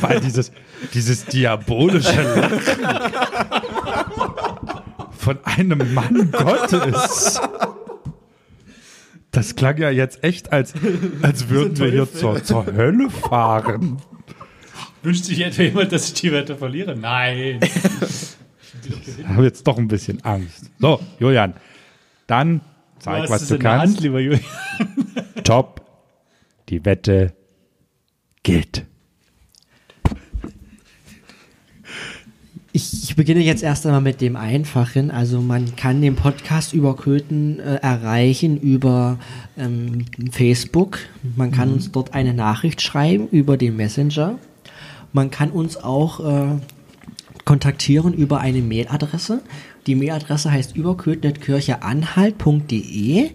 [0.03, 0.53] Weil dieses,
[0.93, 2.61] dieses diabolische Lachen
[5.23, 7.41] von einem Mann Gottes.
[9.31, 10.75] Das klang ja jetzt echt, als,
[11.23, 13.99] als würden wir hier zur, zur Hölle fahren.
[15.03, 16.95] Wünscht sich etwa jemand, dass ich die Wette verliere?
[16.97, 17.61] Nein.
[17.63, 20.71] Ich habe jetzt doch ein bisschen Angst.
[20.79, 21.55] So, Julian,
[22.27, 22.61] dann
[22.99, 24.01] zeig, hast was du in der Hand, kannst.
[24.01, 24.43] lieber Julian.
[25.45, 25.81] Top.
[26.69, 27.33] Die Wette
[28.43, 28.87] gilt.
[32.75, 35.11] Ich, ich beginne jetzt erst einmal mit dem Einfachen.
[35.11, 39.19] Also man kann den Podcast über Köthen äh, erreichen über
[39.59, 41.01] ähm, Facebook.
[41.37, 44.39] Man kann uns dort eine Nachricht schreiben über den Messenger.
[45.13, 46.59] Man kann uns auch äh,
[47.45, 49.43] kontaktieren über eine Mailadresse.
[49.87, 53.31] Die Mailadresse heißt überköthen.kircheanhalt.de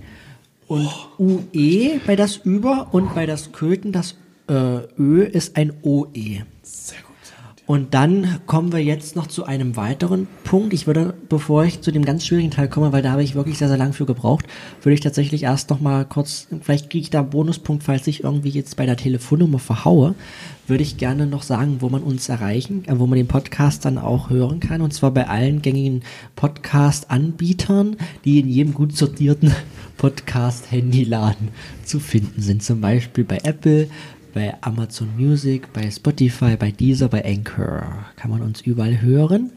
[0.67, 4.15] und UE bei das Über und bei das Köthen das
[4.49, 6.41] äh, Ö ist ein OE.
[7.67, 10.73] Und dann kommen wir jetzt noch zu einem weiteren Punkt.
[10.73, 13.57] Ich würde, bevor ich zu dem ganz schwierigen Teil komme, weil da habe ich wirklich
[13.57, 14.45] sehr, sehr lang für gebraucht,
[14.81, 18.23] würde ich tatsächlich erst noch mal kurz, vielleicht kriege ich da einen Bonuspunkt, falls ich
[18.23, 20.15] irgendwie jetzt bei der Telefonnummer verhaue,
[20.65, 23.97] würde ich gerne noch sagen, wo man uns erreichen, äh, wo man den Podcast dann
[23.97, 24.81] auch hören kann.
[24.81, 26.03] Und zwar bei allen gängigen
[26.37, 29.53] Podcast-Anbietern, die in jedem gut sortierten
[29.97, 31.49] Podcast-Handyladen
[31.83, 32.63] zu finden sind.
[32.63, 33.89] Zum Beispiel bei Apple,
[34.37, 38.05] bei Amazon Music, bei Spotify, bei Deezer, bei Anchor.
[38.17, 39.49] Kann man uns überall hören.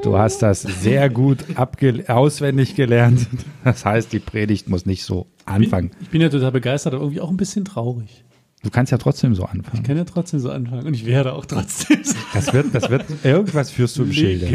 [0.07, 3.27] Du hast das sehr gut abge auswendig gelernt.
[3.65, 5.91] Das heißt, die Predigt muss nicht so anfangen.
[6.01, 8.25] Ich bin ja total begeistert, aber irgendwie auch ein bisschen traurig.
[8.63, 9.83] Du kannst ja trotzdem so Ich anfangen.
[9.83, 13.05] kann ja trotzdem so anfangen und ich werde auch trotzdem so Das wird, das wird,
[13.25, 14.47] irgendwas führst du im Schilde.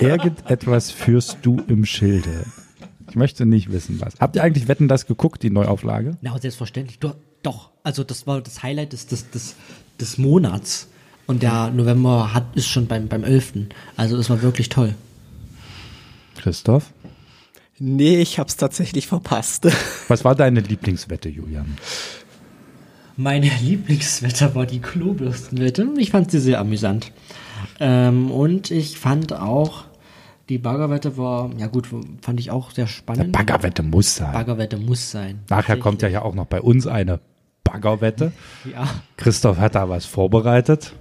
[0.00, 2.44] Irgendetwas führst du im Schilde.
[3.10, 4.14] Ich möchte nicht wissen, was.
[4.18, 6.16] Habt ihr eigentlich Wetten das geguckt, die Neuauflage?
[6.22, 6.98] Na, selbstverständlich.
[7.00, 7.70] Doch, doch.
[7.82, 9.56] Also das war das Highlight des, des, des,
[10.00, 10.88] des Monats.
[11.30, 13.52] Und der November hat, ist schon beim, beim 11.
[13.96, 14.96] Also es war wirklich toll.
[16.34, 16.92] Christoph?
[17.78, 19.68] Nee, ich hab's tatsächlich verpasst.
[20.08, 21.76] Was war deine Lieblingswette, Julian?
[23.16, 25.86] Meine Lieblingswetter war die Klobürstenwette.
[25.98, 27.12] Ich fand sie sehr amüsant.
[27.78, 29.84] Ähm, und ich fand auch,
[30.48, 31.86] die Baggerwette war, ja gut,
[32.22, 33.30] fand ich auch sehr spannend.
[33.30, 34.32] Baggerwette muss sein.
[34.32, 35.42] Baggerwette muss sein.
[35.48, 37.20] Nachher kommt ja ja auch noch bei uns eine
[37.62, 38.32] Baggerwette.
[38.68, 38.88] Ja.
[39.16, 40.92] Christoph hat da was vorbereitet.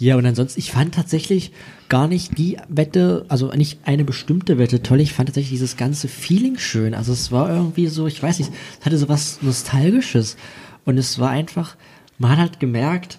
[0.00, 1.52] Ja, und ansonsten, ich fand tatsächlich
[1.90, 6.08] gar nicht die Wette, also nicht eine bestimmte Wette toll, ich fand tatsächlich dieses ganze
[6.08, 6.94] Feeling schön.
[6.94, 10.38] Also es war irgendwie so, ich weiß nicht, es hatte so was Nostalgisches.
[10.86, 11.76] Und es war einfach,
[12.16, 13.18] man hat halt gemerkt,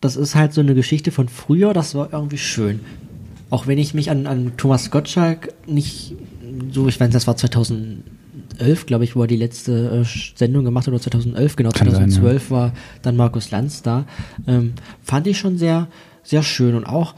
[0.00, 2.80] das ist halt so eine Geschichte von früher, das war irgendwie schön.
[3.50, 6.14] Auch wenn ich mich an, an Thomas Gottschalk nicht
[6.72, 7.36] so, ich weiß, das war
[8.58, 11.90] 2011, glaube ich, wo er die letzte äh, Sendung gemacht hat, oder 2011, genau, Kann
[11.90, 14.06] sein, 2012 war dann Markus Lanz da,
[14.46, 15.88] ähm, fand ich schon sehr,
[16.22, 17.14] sehr schön und auch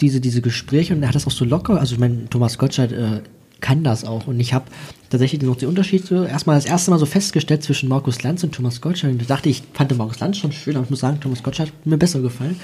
[0.00, 2.92] diese, diese Gespräche und er hat das auch so locker, also ich meine, Thomas Gottschalk
[2.92, 3.20] äh,
[3.60, 4.66] kann das auch und ich habe
[5.10, 8.54] tatsächlich noch den Unterschied so erstmal das erste Mal so festgestellt zwischen Markus Lanz und
[8.54, 11.00] Thomas Gottschalk und ich dachte, ich fand den Markus Lanz schon schön, aber ich muss
[11.00, 12.60] sagen, Thomas Gottschalk hat mir besser gefallen.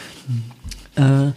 [0.95, 1.33] Äh,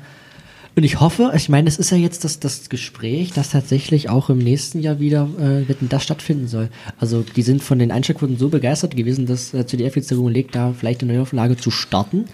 [0.78, 4.30] Und ich hoffe, ich meine, es ist ja jetzt das, das Gespräch, dass tatsächlich auch
[4.30, 6.70] im nächsten Jahr wieder äh, Wetten das stattfinden soll.
[7.00, 10.54] Also die sind von den Einschaltquoten so begeistert gewesen, dass äh, CDF jetzt darum legt,
[10.54, 12.26] da vielleicht eine Neuauflage zu starten.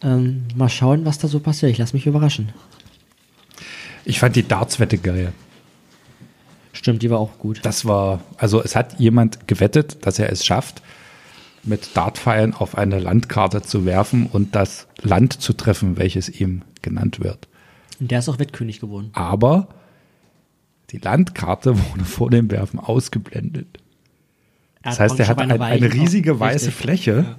[0.00, 1.72] Ähm, mal schauen, was da so passiert.
[1.72, 2.52] Ich lasse mich überraschen.
[4.04, 5.32] Ich fand die Darts-Wette geil.
[6.72, 7.58] Stimmt, die war auch gut.
[7.64, 10.82] Das war, also es hat jemand gewettet, dass er es schafft,
[11.64, 17.18] mit Dartpfeilen auf eine Landkarte zu werfen und das Land zu treffen, welches ihm genannt
[17.18, 17.48] wird.
[18.00, 19.10] Und der ist auch Wettkönig geworden.
[19.12, 19.68] Aber
[20.90, 23.66] die Landkarte wurde vor dem Werfen ausgeblendet.
[24.82, 26.74] Das heißt, er hat praktisch ein, eine riesige weiße Richtig.
[26.74, 27.36] Fläche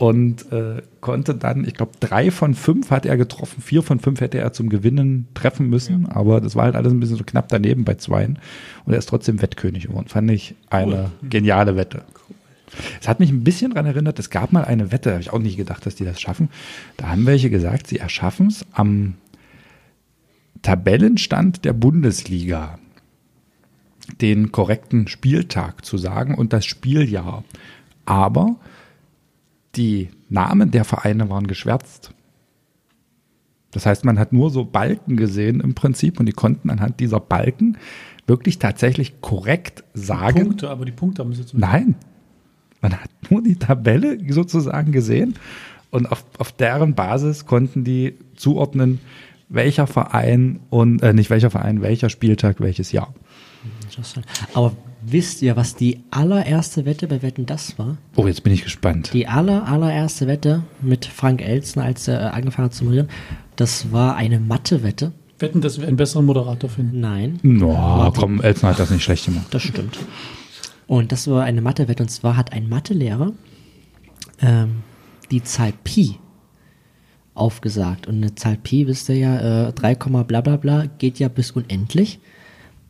[0.00, 4.20] und äh, konnte dann, ich glaube, drei von fünf hat er getroffen, vier von fünf
[4.20, 7.48] hätte er zum Gewinnen treffen müssen, aber das war halt alles ein bisschen so knapp
[7.48, 8.38] daneben bei zweien
[8.84, 10.08] und er ist trotzdem Wettkönig geworden.
[10.08, 12.02] Fand ich eine geniale Wette.
[13.00, 15.38] Es hat mich ein bisschen daran erinnert, es gab mal eine Wette, habe ich auch
[15.38, 16.48] nicht gedacht, dass die das schaffen.
[16.96, 19.14] Da haben welche gesagt, sie erschaffen es am
[20.62, 22.78] Tabellenstand der Bundesliga
[24.20, 27.44] den korrekten Spieltag zu sagen und das Spieljahr.
[28.04, 28.56] Aber
[29.76, 32.12] die Namen der Vereine waren geschwärzt.
[33.70, 37.20] Das heißt, man hat nur so Balken gesehen im Prinzip und die konnten anhand dieser
[37.20, 37.78] Balken
[38.26, 40.44] wirklich tatsächlich korrekt sagen.
[40.44, 41.94] Punkte, aber die Punkte haben sie jetzt Nein.
[42.80, 45.34] Man hat nur die Tabelle sozusagen gesehen
[45.90, 49.00] und auf, auf deren Basis konnten die zuordnen,
[49.50, 53.12] welcher Verein und äh, nicht welcher Verein, welcher Spieltag, welches Jahr.
[53.82, 54.24] Interessant.
[54.54, 57.98] Aber wisst ihr, was die allererste Wette bei Wetten das war?
[58.16, 59.10] Oh, jetzt bin ich gespannt.
[59.12, 63.10] Die aller, allererste Wette mit Frank Elstner, als er äh, angefangen hat zu moderieren,
[63.56, 65.12] das war eine Mathe-Wette.
[65.38, 67.00] Wetten, dass wir einen besseren Moderator finden.
[67.00, 69.46] Nein, No, komm, Elsner hat das nicht schlecht gemacht.
[69.50, 69.98] das stimmt.
[70.86, 72.02] Und das war eine Mathe-Wette.
[72.04, 73.32] Und zwar hat ein Mathelehrer
[74.40, 74.76] ähm,
[75.30, 76.16] die Zahl Pi
[77.40, 78.06] aufgesagt.
[78.06, 81.50] Und eine Zahl Pi, wisst ihr ja, äh, 3, bla bla bla, geht ja bis
[81.50, 82.20] unendlich.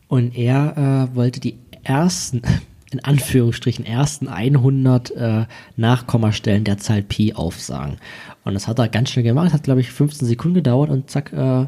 [0.09, 2.43] Und er äh, wollte die ersten,
[2.91, 7.99] in Anführungsstrichen, ersten 100 äh, Nachkommastellen der Zahl Pi aufsagen.
[8.45, 11.33] Und das hat er ganz schnell gemacht, hat glaube ich 15 Sekunden gedauert und zack,
[11.33, 11.67] äh,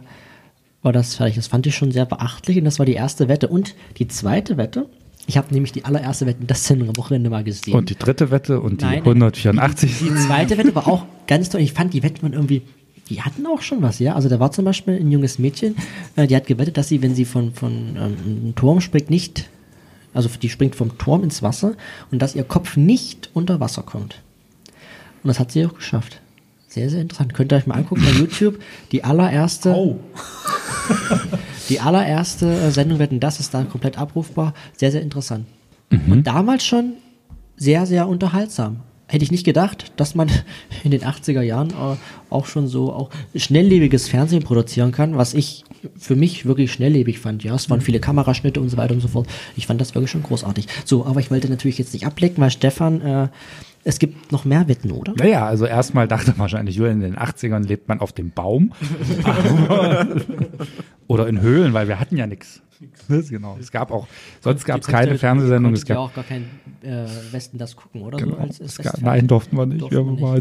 [0.83, 1.37] war das fertig.
[1.37, 3.49] Das fand ich schon sehr beachtlich und das war die erste Wette.
[3.49, 4.89] Und die zweite Wette,
[5.27, 7.75] ich habe nämlich die allererste Wette, das Sendung am Wochenende mal gesehen.
[7.75, 9.99] Und die dritte Wette und die Nein, 184.
[9.99, 11.61] Die, die zweite Wette war auch ganz toll.
[11.61, 12.63] Ich fand die Wette man irgendwie,
[13.09, 14.15] die hatten auch schon was, ja.
[14.15, 15.77] Also da war zum Beispiel ein junges Mädchen,
[16.17, 19.49] äh, die hat gewettet, dass sie, wenn sie von, von ähm, einem Turm springt, nicht,
[20.13, 21.75] also die springt vom Turm ins Wasser
[22.11, 24.23] und dass ihr Kopf nicht unter Wasser kommt.
[25.23, 26.21] Und das hat sie auch geschafft.
[26.67, 27.35] Sehr, sehr interessant.
[27.35, 28.59] Könnt ihr euch mal angucken bei YouTube.
[28.91, 30.01] Die allererste, Oh,
[31.73, 34.53] die allererste äh, Sendung Wetten, das ist da komplett abrufbar.
[34.77, 35.47] Sehr, sehr interessant.
[35.91, 36.13] Mhm.
[36.13, 36.95] Und damals schon
[37.57, 38.81] sehr, sehr unterhaltsam.
[39.07, 40.31] Hätte ich nicht gedacht, dass man
[40.85, 41.97] in den 80er Jahren äh,
[42.29, 45.65] auch schon so auch schnelllebiges Fernsehen produzieren kann, was ich
[45.99, 47.43] für mich wirklich schnelllebig fand.
[47.43, 49.27] Ja, es waren viele Kameraschnitte und so weiter und so fort.
[49.57, 50.67] Ich fand das wirklich schon großartig.
[50.85, 53.29] So, aber ich wollte natürlich jetzt nicht ablecken, weil Stefan, äh,
[53.85, 55.15] es gibt noch mehr Wetten, oder?
[55.17, 58.73] Naja, also erstmal dachte wahrscheinlich Julian, in den 80ern lebt man auf dem Baum.
[61.09, 62.63] Oder in Höhlen, weil wir hatten ja nichts.
[63.09, 63.57] Genau.
[63.61, 64.07] Es gab auch,
[64.41, 65.73] sonst gab es keine Fernsehsendung.
[65.73, 66.49] Es Es ja gab, auch gar kein
[66.83, 68.41] äh, Westen das gucken, oder genau, so?
[68.41, 69.83] Als, als gab, nein, durften wir nicht.
[69.83, 70.37] Durften wir wir nicht, waren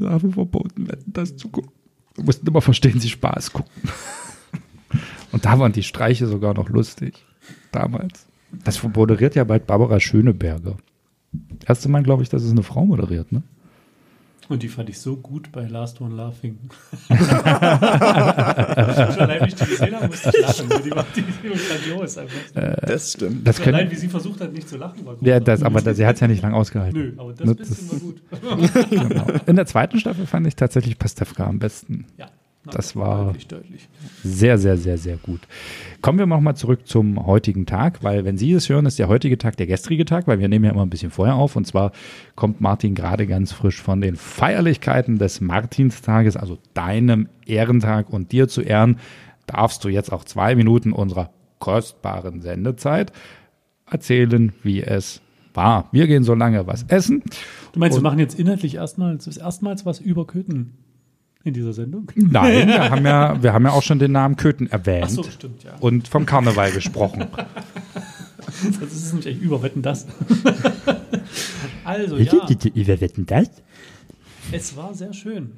[0.00, 1.70] ja, das verboten, das zu gucken.
[2.14, 3.70] Wir mussten immer verstehen, sie Spaß gucken.
[5.32, 7.24] Und da waren die Streiche sogar noch lustig.
[7.72, 8.26] Damals.
[8.64, 10.76] Das moderiert ja bald Barbara Schöneberger.
[11.66, 13.42] Erste Mal, glaube ich, dass es eine Frau moderiert, ne?
[14.48, 16.56] und die fand ich so gut bei Last One Laughing.
[17.08, 17.80] Schon allein,
[19.42, 20.68] wie ich die gesehen habe, musste ich lachen.
[20.84, 22.18] Die war, die, die war grandios.
[22.18, 22.36] Einfach.
[22.82, 23.46] Das stimmt.
[23.46, 25.44] Das Allein, können, wie sie versucht hat, nicht zu lachen, war ja, großartig.
[25.46, 26.98] das, aber das, sie hat es ja nicht lange ausgehalten.
[26.98, 27.98] Nö, aber das Ne, bisschen war
[28.56, 28.90] gut.
[28.90, 29.26] Genau.
[29.46, 32.06] In der zweiten Staffel fand ich tatsächlich Pastewka am besten.
[32.16, 32.28] Ja,
[32.72, 33.88] Das war- Deutlich, deutlich.
[34.22, 35.40] Sehr, sehr, sehr, sehr gut.
[36.02, 39.38] Kommen wir nochmal zurück zum heutigen Tag, weil wenn Sie es hören, ist der heutige
[39.38, 41.56] Tag der gestrige Tag, weil wir nehmen ja immer ein bisschen vorher auf.
[41.56, 41.92] Und zwar
[42.34, 48.48] kommt Martin gerade ganz frisch von den Feierlichkeiten des Martinstages, also deinem Ehrentag und dir
[48.48, 48.98] zu Ehren,
[49.46, 53.12] darfst du jetzt auch zwei Minuten unserer kostbaren Sendezeit
[53.90, 55.20] erzählen, wie es
[55.54, 55.88] war.
[55.92, 57.22] Wir gehen so lange was essen.
[57.72, 60.74] Du meinst, wir machen jetzt inhaltlich erstmals, erstmals was über Köthen
[61.46, 62.10] in dieser Sendung?
[62.14, 65.06] Nein, wir haben ja, wir haben ja auch schon den Namen Köthen erwähnt.
[65.06, 65.74] Ach so, stimmt, ja.
[65.80, 67.26] und vom Karneval gesprochen.
[68.80, 70.06] Das ist nämlich echt überwetten das.
[71.84, 72.32] also, ja,
[72.74, 73.50] Wer wetten das?
[74.52, 75.52] es war sehr schön.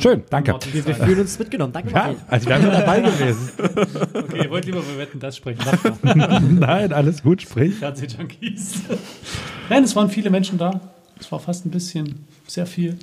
[0.00, 0.58] Schön, danke.
[0.72, 1.72] Wir, wir fühlen uns mitgenommen.
[1.72, 3.50] Danke, Ja, also wir haben ja dabei gewesen.
[4.12, 5.60] Okay, ihr wollt lieber über Wetten das sprechen.
[6.58, 7.76] Nein, alles gut, sprich.
[7.76, 8.82] Fernsehjunkies.
[9.70, 10.80] Nein, es waren viele Menschen da.
[11.18, 12.98] Es war fast ein bisschen, sehr viel.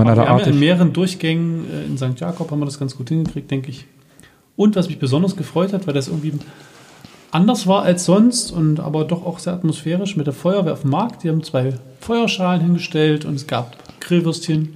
[0.00, 2.18] Wann hat wir haben ja in mehreren Durchgängen äh, in St.
[2.18, 3.86] Jakob haben wir das ganz gut hingekriegt, denke ich.
[4.56, 6.32] Und was mich besonders gefreut hat, weil das irgendwie
[7.30, 10.90] anders war als sonst und aber doch auch sehr atmosphärisch mit der Feuerwehr auf dem
[10.90, 11.22] Markt.
[11.22, 14.74] Die haben zwei Feuerschalen hingestellt und es gab Grillwürstchen.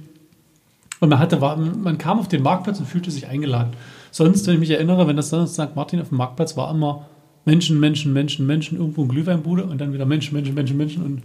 [0.99, 3.71] Und man hatte, man kam auf den Marktplatz und fühlte sich eingeladen.
[4.11, 5.75] Sonst, wenn ich mich erinnere, wenn das dann St.
[5.75, 7.07] Martin auf dem Marktplatz war, immer
[7.43, 11.21] Menschen, Menschen, Menschen, Menschen, irgendwo ein Glühweinbude und dann wieder Menschen, Menschen, Menschen, Menschen und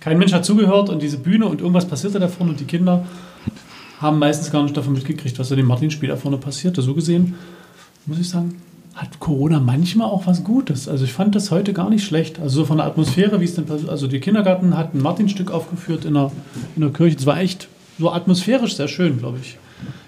[0.00, 3.06] kein Mensch hat zugehört und diese Bühne und irgendwas passierte da vorne und die Kinder
[4.04, 6.82] haben meistens gar nicht davon mitgekriegt, was in dem Martinspiel da vorne passierte.
[6.82, 7.34] So gesehen,
[8.06, 8.60] muss ich sagen,
[8.94, 10.88] hat Corona manchmal auch was Gutes.
[10.88, 12.38] Also ich fand das heute gar nicht schlecht.
[12.38, 13.90] Also so von der Atmosphäre, wie es denn passiert.
[13.90, 16.30] Also die Kindergarten hat ein Martinstück aufgeführt in der,
[16.76, 17.16] in der Kirche.
[17.16, 19.58] Das war echt so atmosphärisch sehr schön, glaube ich.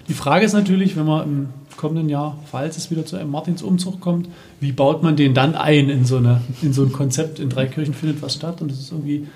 [0.07, 3.99] Die Frage ist natürlich, wenn man im kommenden Jahr, falls es wieder zu einem Martinsumzug
[3.99, 4.29] kommt,
[4.61, 7.39] wie baut man den dann ein in so, eine, in so ein Konzept?
[7.39, 9.27] In drei Kirchen findet was statt und es ist irgendwie,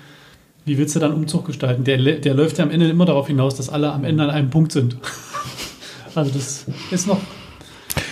[0.64, 1.84] wie willst du dann Umzug gestalten?
[1.84, 4.50] Der, der läuft ja am Ende immer darauf hinaus, dass alle am Ende an einem
[4.50, 4.96] Punkt sind.
[6.14, 7.18] Also das ist noch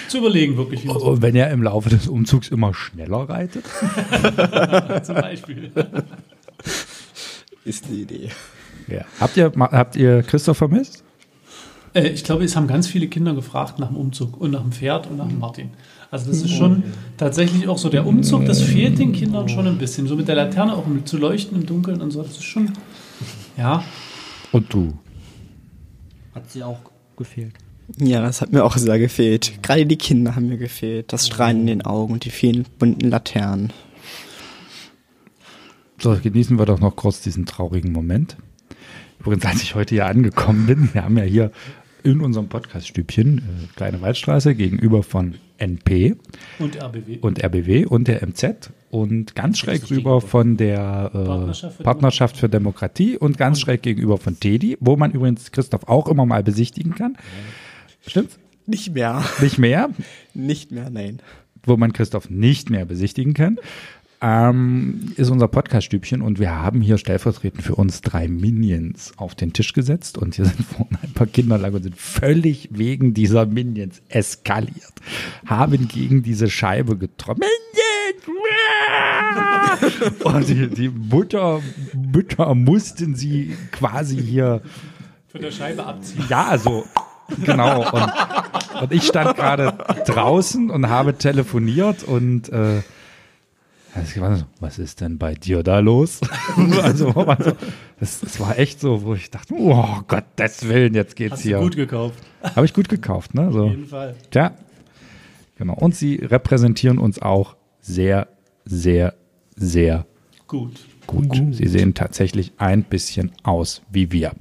[0.08, 0.84] zu überlegen, wirklich.
[0.84, 3.64] Wie man so Und wenn er im Laufe des Umzugs immer schneller reitet?
[5.04, 5.70] zum Beispiel.
[7.64, 8.30] Ist die Idee.
[8.88, 9.04] Ja.
[9.20, 11.04] Habt, ihr, habt ihr Christoph vermisst?
[11.94, 14.72] Äh, ich glaube, es haben ganz viele Kinder gefragt nach dem Umzug und nach dem
[14.72, 15.70] Pferd und nach dem Martin.
[16.10, 16.82] Also das ist schon
[17.16, 20.08] tatsächlich auch so der Umzug, das fehlt den Kindern schon ein bisschen.
[20.08, 22.72] So mit der Laterne auch um zu leuchten im Dunkeln und so, das ist schon,
[23.56, 23.84] ja,
[24.50, 24.92] Und du?
[26.34, 26.80] Hat sie auch
[27.16, 27.54] gefehlt.
[27.98, 29.62] Ja, das hat mir auch sehr gefehlt.
[29.62, 31.12] Gerade die Kinder haben mir gefehlt.
[31.12, 33.72] Das Strahlen in den Augen und die vielen bunten Laternen.
[35.98, 38.36] So, genießen wir doch noch kurz diesen traurigen Moment.
[39.20, 41.52] Übrigens, als ich heute hier angekommen bin, wir haben ja hier
[42.04, 43.42] in unserem Podcaststübchen äh,
[43.76, 46.16] Kleine Waldstraße gegenüber von NP
[46.58, 47.18] und RBW.
[47.20, 52.36] und RBW und der MZ und ganz schräg rüber von der äh, Partnerschaft für Partnerschaft
[52.36, 56.42] für Demokratie und ganz schräg gegenüber von TEDI, wo man übrigens Christoph auch immer mal
[56.42, 57.16] besichtigen kann.
[58.06, 58.38] Stimmt's?
[58.66, 59.24] Nicht mehr.
[59.40, 59.90] Nicht mehr,
[60.34, 61.18] Nicht mehr, nein.
[61.64, 63.58] wo man Christoph nicht mehr besichtigen kann,
[64.22, 69.52] ähm, ist unser Podcaststübchen und wir haben hier stellvertretend für uns drei Minions auf den
[69.52, 73.46] Tisch gesetzt und hier sind vorne ein paar Kinder lang und sind völlig wegen dieser
[73.46, 74.92] Minions eskaliert,
[75.46, 77.40] haben gegen diese Scheibe getroffen.
[77.40, 77.80] Minions!
[80.24, 81.60] Und die, die Mutter,
[81.94, 84.60] Mütter mussten sie quasi hier
[85.28, 86.24] Von der Scheibe abziehen.
[86.28, 86.84] ja, so.
[87.44, 87.88] Genau.
[87.92, 88.12] Und,
[88.82, 92.82] und ich stand gerade draußen und habe telefoniert und äh,
[93.94, 96.20] also was ist denn bei dir da los?
[96.82, 97.52] also wo man so,
[97.98, 101.58] das, das war echt so, wo ich dachte, oh Gottes Willen, jetzt geht's Hast hier.
[101.58, 102.18] du gut gekauft.
[102.42, 103.52] Habe ich gut gekauft, ne?
[103.52, 103.64] So.
[103.64, 104.14] Auf jeden Fall.
[104.30, 104.52] Tja,
[105.56, 105.74] genau.
[105.74, 108.28] Und sie repräsentieren uns auch sehr,
[108.64, 109.14] sehr,
[109.56, 110.06] sehr
[110.46, 110.80] Gut.
[111.06, 111.54] gut.
[111.54, 114.32] Sie sehen tatsächlich ein bisschen aus wie wir.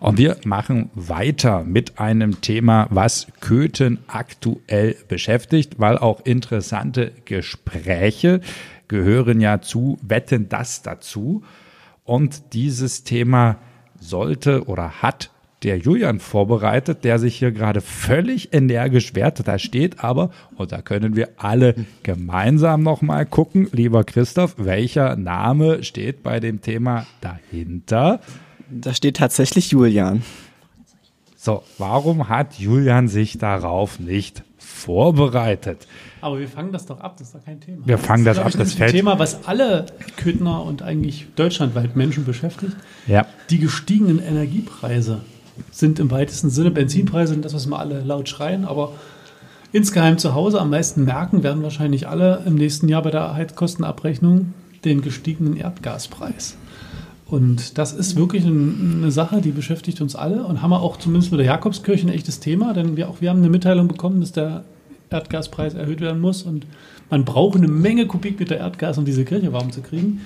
[0.00, 8.40] Und wir machen weiter mit einem Thema, was Köthen aktuell beschäftigt, weil auch interessante Gespräche
[8.90, 11.42] gehören ja zu Wetten das dazu.
[12.04, 13.56] Und dieses Thema
[13.98, 15.30] sollte oder hat
[15.62, 19.46] der Julian vorbereitet, der sich hier gerade völlig energisch wehrt.
[19.46, 25.84] Da steht aber, und da können wir alle gemeinsam nochmal gucken, lieber Christoph, welcher Name
[25.84, 28.20] steht bei dem Thema dahinter?
[28.70, 30.22] Da steht tatsächlich Julian.
[31.36, 35.86] So, warum hat Julian sich darauf nicht vorbereitet?
[36.20, 37.86] Aber wir fangen das doch ab, das ist doch kein Thema.
[37.86, 40.82] Wir fangen das glaub ab, ich, das ist ein fällt- Thema, was alle Köthner und
[40.82, 42.76] eigentlich deutschlandweit Menschen beschäftigt.
[43.06, 45.20] Ja, Die gestiegenen Energiepreise
[45.70, 48.92] sind im weitesten Sinne, Benzinpreise sind das, was wir alle laut schreien, aber
[49.72, 54.54] insgeheim zu Hause am meisten merken werden wahrscheinlich alle im nächsten Jahr bei der Heizkostenabrechnung
[54.84, 56.56] den gestiegenen Erdgaspreis.
[57.30, 60.96] Und das ist wirklich ein, eine Sache, die beschäftigt uns alle und haben wir auch
[60.96, 64.20] zumindest mit der Jakobskirche ein echtes Thema, denn wir, auch wir haben eine Mitteilung bekommen,
[64.20, 64.64] dass der
[65.10, 66.66] Erdgaspreis erhöht werden muss und
[67.08, 70.22] man braucht eine Menge Kubikmeter Erdgas, um diese Kirche warm zu kriegen.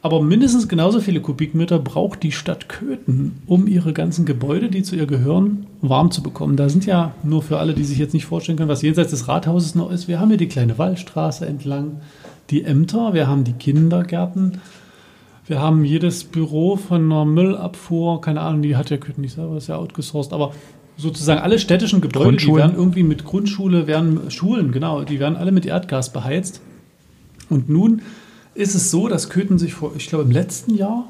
[0.00, 4.96] Aber mindestens genauso viele Kubikmeter braucht die Stadt Köthen, um ihre ganzen Gebäude, die zu
[4.96, 6.56] ihr gehören, warm zu bekommen.
[6.56, 9.28] Da sind ja nur für alle, die sich jetzt nicht vorstellen können, was jenseits des
[9.28, 10.08] Rathauses noch ist.
[10.08, 12.00] Wir haben hier die kleine Wallstraße entlang,
[12.48, 14.60] die Ämter, wir haben die Kindergärten,
[15.50, 19.54] wir haben jedes Büro von einer Müllabfuhr, keine Ahnung, die hat ja Köthen nicht selber,
[19.54, 20.52] das ist ja outgesourced, aber
[20.96, 25.50] sozusagen alle städtischen Gebäude, die werden irgendwie mit Grundschule, werden Schulen, genau, die werden alle
[25.50, 26.60] mit Erdgas beheizt.
[27.48, 28.02] Und nun
[28.54, 31.06] ist es so, dass Köthen sich vor, ich glaube, im letzten Jahr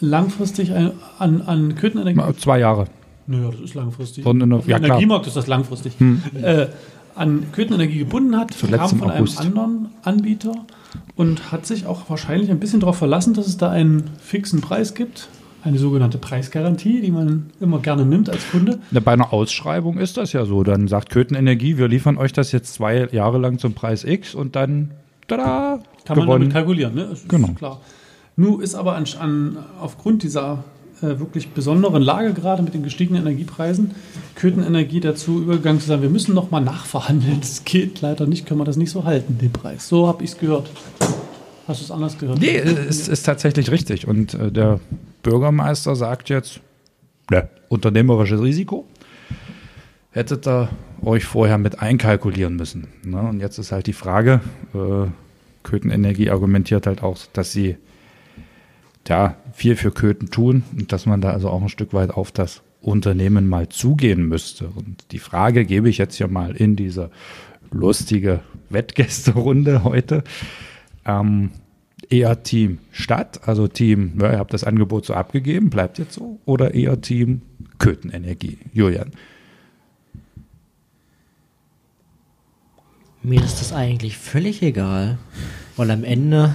[0.00, 2.18] langfristig ein, an, an Köthenenergie.
[2.18, 2.88] Mal zwei Jahre.
[3.26, 4.22] Naja, das ist langfristig.
[4.24, 4.76] Dem ja.
[4.76, 5.94] Energiemarkt ist das langfristig.
[6.42, 6.66] Äh,
[7.14, 10.52] an Köthenenergie gebunden hat, Zuletzt kam von einem anderen Anbieter
[11.16, 14.94] und hat sich auch wahrscheinlich ein bisschen darauf verlassen, dass es da einen fixen Preis
[14.94, 15.28] gibt,
[15.64, 18.80] eine sogenannte Preisgarantie, die man immer gerne nimmt als Kunde.
[18.90, 20.62] Bei einer Ausschreibung ist das ja so.
[20.64, 24.34] Dann sagt Köthen Energie, wir liefern euch das jetzt zwei Jahre lang zum Preis X
[24.34, 24.90] und dann,
[25.28, 26.40] tada, Kann man gewonnen.
[26.40, 27.06] damit kalkulieren, ne?
[27.10, 27.48] Das ist Genau.
[27.48, 27.80] klar.
[28.34, 30.64] Nun ist aber an, an, aufgrund dieser
[31.02, 33.92] äh, wirklich besonderen Lage gerade mit den gestiegenen Energiepreisen
[34.34, 37.40] Köthen Energie dazu übergegangen zu sagen, wir müssen noch mal nachverhandeln.
[37.40, 39.88] Das geht leider nicht, können wir das nicht so halten, den Preis.
[39.88, 40.70] So habe ich es gehört.
[41.68, 42.40] Hast du es anders gehört?
[42.40, 44.08] Nee, es ist tatsächlich richtig.
[44.08, 44.80] Und äh, der
[45.22, 46.60] Bürgermeister sagt jetzt,
[47.30, 48.86] ne, unternehmerisches Risiko.
[50.10, 50.68] Hättet ihr
[51.02, 52.88] euch vorher mit einkalkulieren müssen.
[53.04, 53.20] Ne?
[53.20, 54.40] Und jetzt ist halt die Frage,
[54.74, 55.08] äh,
[55.62, 57.76] Köthen Energie argumentiert halt auch, dass sie
[59.08, 62.32] ja, viel für Köthen tun und dass man da also auch ein Stück weit auf
[62.32, 64.68] das Unternehmen mal zugehen müsste.
[64.68, 67.10] Und die Frage gebe ich jetzt hier mal in diese
[67.70, 68.40] lustige
[68.70, 70.24] Wettgästerunde heute.
[71.04, 71.50] Ähm,
[72.10, 76.40] eher Team Stadt, also Team, ja, ihr habt das Angebot so abgegeben, bleibt jetzt so,
[76.44, 77.42] oder eher Team
[77.78, 78.58] Köthenenergie?
[78.72, 79.12] Julian.
[83.22, 85.18] Mir ist das eigentlich völlig egal,
[85.76, 86.54] weil am Ende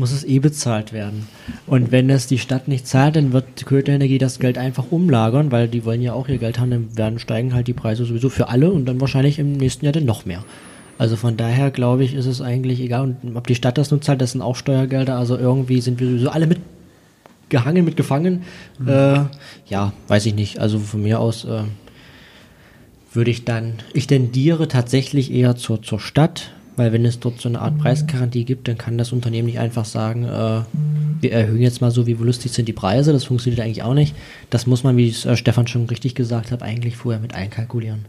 [0.00, 1.28] muss es eh bezahlt werden.
[1.66, 4.90] Und wenn es die Stadt nicht zahlt, dann wird die Köthen Energie das Geld einfach
[4.90, 8.04] umlagern, weil die wollen ja auch ihr Geld haben, dann werden steigen halt die Preise
[8.04, 10.44] sowieso für alle und dann wahrscheinlich im nächsten Jahr dann noch mehr.
[10.98, 13.14] Also von daher glaube ich, ist es eigentlich egal.
[13.22, 15.16] Und ob die Stadt das nun zahlt, das sind auch Steuergelder.
[15.16, 16.58] Also irgendwie sind wir sowieso alle mit
[17.48, 18.42] gehangen, mit gefangen.
[18.86, 19.20] Äh,
[19.66, 20.58] ja, weiß ich nicht.
[20.58, 21.62] Also von mir aus äh,
[23.12, 27.48] würde ich dann, ich tendiere tatsächlich eher zur, zur Stadt, weil wenn es dort so
[27.50, 30.62] eine Art Preisgarantie gibt, dann kann das Unternehmen nicht einfach sagen, äh,
[31.20, 33.12] wir erhöhen jetzt mal so, wie lustig sind die Preise.
[33.12, 34.14] Das funktioniert eigentlich auch nicht.
[34.48, 38.06] Das muss man, wie es äh, Stefan schon richtig gesagt hat, eigentlich vorher mit einkalkulieren.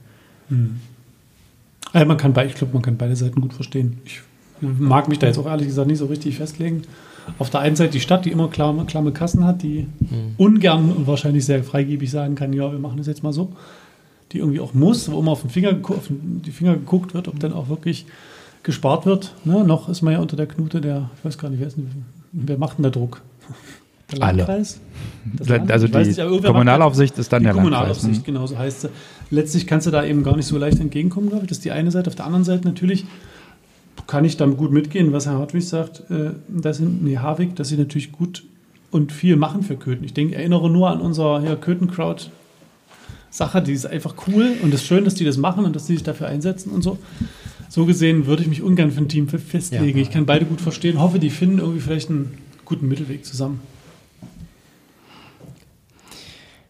[1.94, 3.98] Ja, man kann ich glaube, man kann beide Seiten gut verstehen.
[4.06, 4.22] Ich
[4.62, 6.84] mag mich da jetzt auch ehrlich gesagt nicht so richtig festlegen.
[7.40, 9.88] Auf der einen Seite die Stadt, die immer klamme, klamme Kassen hat, die
[10.38, 13.52] ungern und wahrscheinlich sehr freigebig sagen kann, ja, wir machen das jetzt mal so.
[14.32, 17.28] Die irgendwie auch muss, wo immer auf, den Finger, auf den- die Finger geguckt wird,
[17.28, 18.06] ob dann auch wirklich
[18.64, 19.34] gespart wird.
[19.44, 19.64] Ne?
[19.64, 22.06] Noch ist man ja unter der Knute der, ich weiß gar nicht, wer, ist denn,
[22.32, 23.22] wer macht denn der Druck?
[24.12, 24.38] Der Alle.
[24.40, 24.80] Landkreis?
[25.40, 25.72] Land?
[25.72, 27.74] Also die nicht, Kommunalaufsicht ist dann die der Landkreis.
[27.74, 28.34] Kommunalaufsicht, ne?
[28.34, 28.90] genau so heißt sie.
[29.30, 31.50] Letztlich kannst du da eben gar nicht so leicht entgegenkommen, glaube ich.
[31.50, 32.10] Das ist die eine Seite.
[32.10, 33.06] Auf der anderen Seite natürlich
[34.08, 37.70] kann ich damit gut mitgehen, was Herr Hartwig sagt, äh, dass sie, nee, Harvig, dass
[37.70, 38.44] sie natürlich gut
[38.92, 40.04] und viel machen für Köthen.
[40.04, 42.26] Ich denke, erinnere nur an unser ja, Köthen-Crowd.
[43.30, 45.86] Sache, die ist einfach cool und es ist schön, dass die das machen und dass
[45.86, 46.98] die sich dafür einsetzen und so.
[47.72, 49.98] So gesehen würde ich mich ungern für ein Team festlegen.
[49.98, 50.04] Ja.
[50.04, 53.62] Ich kann beide gut verstehen, hoffe, die finden irgendwie vielleicht einen guten Mittelweg zusammen.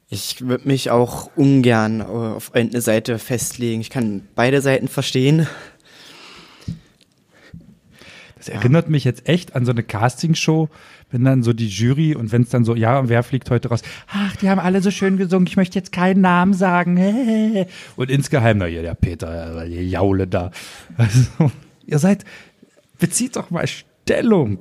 [0.09, 3.81] Ich würde mich auch ungern äh, auf eine Seite festlegen.
[3.81, 5.47] Ich kann beide Seiten verstehen.
[8.37, 10.69] Das erinnert mich jetzt echt an so eine Castingshow,
[11.11, 13.81] wenn dann so die Jury und wenn es dann so, ja, wer fliegt heute raus?
[14.07, 16.97] Ach, die haben alle so schön gesungen, ich möchte jetzt keinen Namen sagen.
[17.95, 20.51] Und insgeheim, na hier, der Peter, die Jaule da.
[20.97, 21.51] Also,
[21.85, 22.23] ihr seid,
[22.99, 24.59] bezieht doch mal Stellung.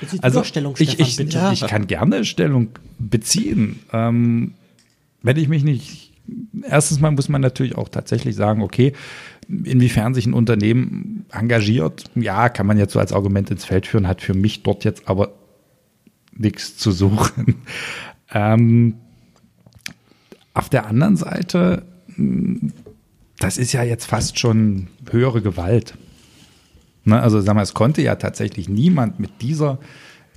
[0.00, 1.50] Bezieht Also doch Stellung, ich, ich, bitte.
[1.52, 3.80] ich kann gerne Stellung beziehen.
[3.92, 4.54] Ähm,
[5.22, 6.12] wenn ich mich nicht,
[6.68, 8.92] erstens mal muss man natürlich auch tatsächlich sagen, okay,
[9.48, 14.08] inwiefern sich ein Unternehmen engagiert, ja, kann man jetzt so als Argument ins Feld führen,
[14.08, 15.32] hat für mich dort jetzt aber
[16.36, 17.56] nichts zu suchen.
[18.34, 18.94] Ähm,
[20.54, 21.84] auf der anderen Seite,
[22.16, 22.70] mh,
[23.38, 25.98] das ist ja jetzt fast schon höhere Gewalt.
[27.04, 29.78] Ne, also sag mal, es konnte ja tatsächlich niemand mit dieser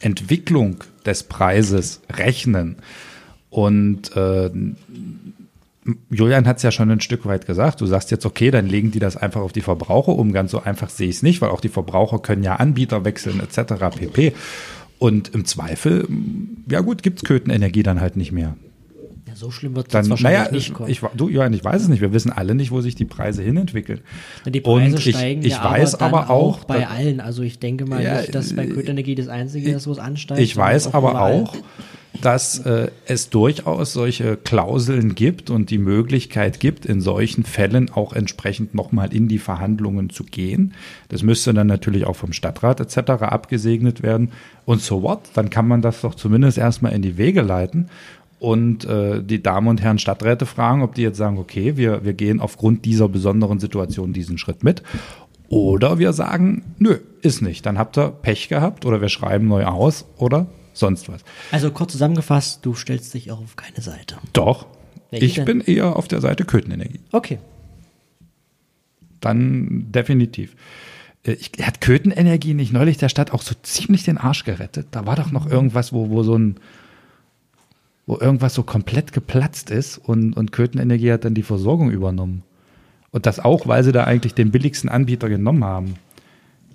[0.02, 2.78] Entwicklung des Preises rechnen.
[3.50, 4.52] Und äh,
[6.10, 7.80] Julian hat es ja schon ein Stück weit gesagt.
[7.80, 10.34] Du sagst jetzt, okay, dann legen die das einfach auf die Verbraucher um.
[10.34, 13.39] Ganz so einfach sehe ich es nicht, weil auch die Verbraucher können ja Anbieter wechseln
[13.39, 13.74] etc.
[13.96, 14.34] pp.
[14.98, 16.08] Und im Zweifel,
[16.70, 18.56] ja gut, gibt's Köthenenergie dann halt nicht mehr.
[19.36, 20.90] So schlimm wird es wahrscheinlich naja, nicht kommen.
[20.90, 22.02] ich, du, Johann, ich weiß es nicht.
[22.02, 24.00] Wir wissen alle nicht, wo sich die Preise hinentwickeln.
[24.46, 27.20] die Preise Und ich, steigen ich ja weiß aber, aber auch, bei da- allen.
[27.20, 30.40] Also ich denke mal Ja, nicht, dass bei Köthenenergie das Einzige ist, wo es ansteigt.
[30.42, 31.44] Ich weiß aber überall.
[31.44, 31.56] auch,
[32.22, 38.14] dass äh, es durchaus solche Klauseln gibt und die Möglichkeit gibt, in solchen Fällen auch
[38.14, 40.74] entsprechend nochmal in die Verhandlungen zu gehen.
[41.10, 43.10] Das müsste dann natürlich auch vom Stadtrat etc.
[43.24, 44.32] abgesegnet werden.
[44.64, 45.20] Und so what?
[45.34, 47.90] Dann kann man das doch zumindest erstmal in die Wege leiten
[48.46, 52.14] und äh, die Damen und Herren Stadträte fragen, ob die jetzt sagen, okay, wir, wir
[52.14, 54.84] gehen aufgrund dieser besonderen Situation diesen Schritt mit.
[55.50, 57.66] Oder wir sagen, nö, ist nicht.
[57.66, 61.22] Dann habt ihr Pech gehabt oder wir schreiben neu aus oder sonst was.
[61.52, 64.18] Also kurz zusammengefasst, du stellst dich auch auf keine Seite.
[64.34, 64.68] Doch,
[65.10, 65.46] Welche ich denn?
[65.46, 67.00] bin eher auf der Seite Köthenenergie.
[67.12, 67.39] Okay.
[69.22, 70.56] Dann definitiv.
[71.24, 74.89] Äh, Ich, hat Köthenenergie nicht neulich der Stadt auch so ziemlich den Arsch gerettet?
[74.91, 76.58] Da war doch noch irgendwas, wo, wo so ein
[78.06, 82.43] wo irgendwas so komplett geplatzt ist und, und Köthenenergie hat dann die Versorgung übernommen.
[83.12, 85.95] Und das auch, weil sie da eigentlich den billigsten Anbieter genommen haben.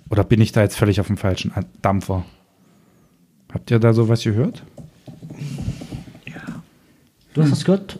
[0.09, 2.25] Oder bin ich da jetzt völlig auf dem falschen Dampfer?
[3.53, 4.63] Habt ihr da sowas gehört?
[7.33, 7.99] Du hast das gehört,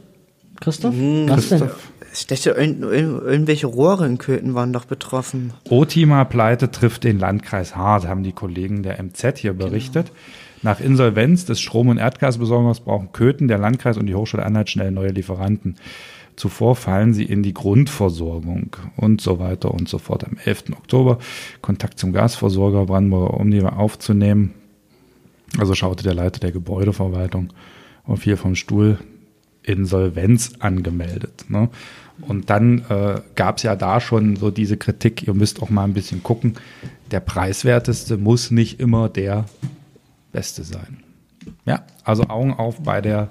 [0.60, 0.94] Christoph?
[0.96, 1.70] Was denn?
[2.14, 5.54] Ich dachte, irgend, irgend, irgendwelche Rohre in Köthen waren doch betroffen.
[5.70, 10.12] Otima-Pleite trifft den Landkreis hart, haben die Kollegen der MZ hier berichtet.
[10.64, 14.92] Nach Insolvenz des Strom- und Erdgasbesorgers brauchen Köthen, der Landkreis und die Hochschule Anhalt schnell
[14.92, 15.76] neue Lieferanten.
[16.36, 20.24] Zuvor fallen sie in die Grundversorgung und so weiter und so fort.
[20.24, 20.66] Am 11.
[20.72, 21.20] Oktober
[21.62, 24.54] Kontakt zum Gasversorger Brandenburger Omni aufzunehmen.
[25.58, 27.52] Also schaute der Leiter der Gebäudeverwaltung
[28.06, 28.98] auf hier vom Stuhl
[29.64, 31.46] Insolvenz angemeldet.
[31.50, 31.70] Ne?
[32.22, 35.84] Und dann äh, gab es ja da schon so diese Kritik, ihr müsst auch mal
[35.84, 36.56] ein bisschen gucken,
[37.12, 39.46] der preiswerteste muss nicht immer der
[40.32, 41.04] beste sein.
[41.66, 43.30] Ja, also Augen auf bei der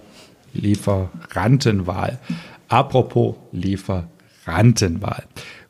[0.53, 2.19] Lieferantenwahl.
[2.69, 5.25] Apropos Lieferantenwahl,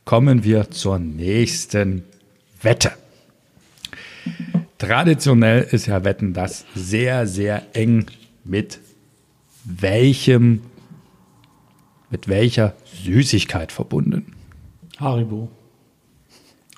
[0.05, 2.05] kommen wir zur nächsten
[2.63, 2.93] Wette.
[4.79, 8.07] Traditionell ist ja Wetten das sehr, sehr eng
[8.45, 8.81] mit
[9.65, 10.63] welchem,
[12.11, 12.75] mit welcher
[13.05, 14.35] Süßigkeit verbunden.
[14.99, 15.49] Haribo.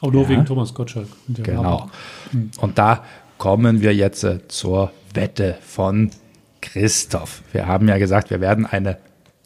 [0.00, 1.06] Auch nur wegen Thomas Gottschalk.
[1.28, 1.62] Und Genau.
[1.62, 2.50] Werbung.
[2.58, 3.04] Und da
[3.42, 6.12] kommen wir jetzt äh, zur Wette von
[6.60, 7.42] Christoph.
[7.50, 8.98] Wir haben ja gesagt, wir werden eine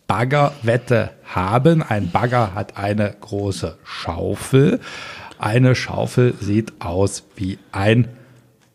[0.06, 1.82] Baggerwette haben.
[1.82, 4.80] Ein Bagger hat eine große Schaufel.
[5.38, 8.08] Eine Schaufel sieht aus wie ein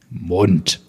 [0.09, 0.81] Mund.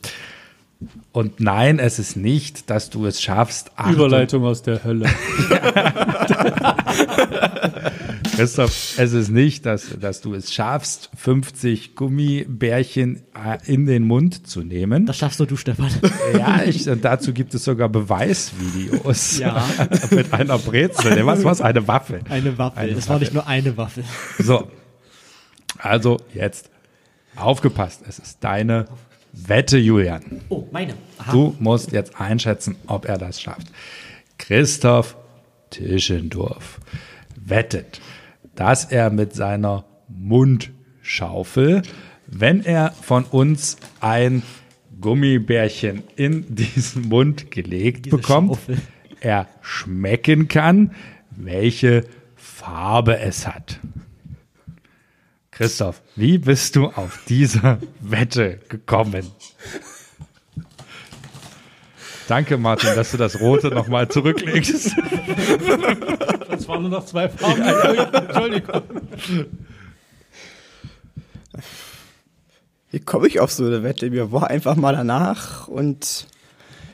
[1.12, 3.72] Und nein, es ist nicht, dass du es schaffst.
[3.76, 5.10] Achtung, Überleitung aus der Hölle.
[8.32, 14.46] Christoph, es ist nicht, dass, dass du es schaffst, 50 Gummibärchen äh, in den Mund
[14.46, 15.06] zu nehmen.
[15.06, 15.90] Das schaffst nur du, Stefan.
[16.36, 19.38] Ja, ich, und dazu gibt es sogar Beweisvideos.
[19.38, 19.64] Ja.
[20.10, 21.24] Mit einer Brezel.
[21.26, 22.20] Was was Eine Waffe.
[22.28, 22.88] Eine Waffel.
[22.90, 24.04] Es war nicht nur eine Waffel.
[24.38, 24.70] So.
[25.78, 26.70] Also jetzt
[27.36, 28.02] aufgepasst.
[28.08, 28.86] Es ist deine
[29.32, 30.22] Wette, Julian.
[30.48, 30.94] Oh, meine.
[31.18, 31.32] Aha.
[31.32, 33.66] Du musst jetzt einschätzen, ob er das schafft.
[34.38, 35.16] Christoph
[35.70, 36.78] Tischendorf
[37.36, 38.00] wettet,
[38.62, 41.82] dass er mit seiner Mundschaufel,
[42.28, 44.44] wenn er von uns ein
[45.00, 48.76] Gummibärchen in diesen Mund gelegt Diese bekommt, Schaufel.
[49.20, 50.94] er schmecken kann,
[51.32, 52.04] welche
[52.36, 53.80] Farbe es hat.
[55.50, 59.26] Christoph, wie bist du auf diese Wette gekommen?
[62.32, 64.96] Danke, Martin, dass du das Rote nochmal zurücklegst.
[66.48, 67.60] Das waren nur noch zwei Farben.
[67.60, 68.82] Entschuldigung.
[72.90, 74.08] Wie komme ich auf so eine Wette?
[74.08, 76.26] Mir war einfach mal danach und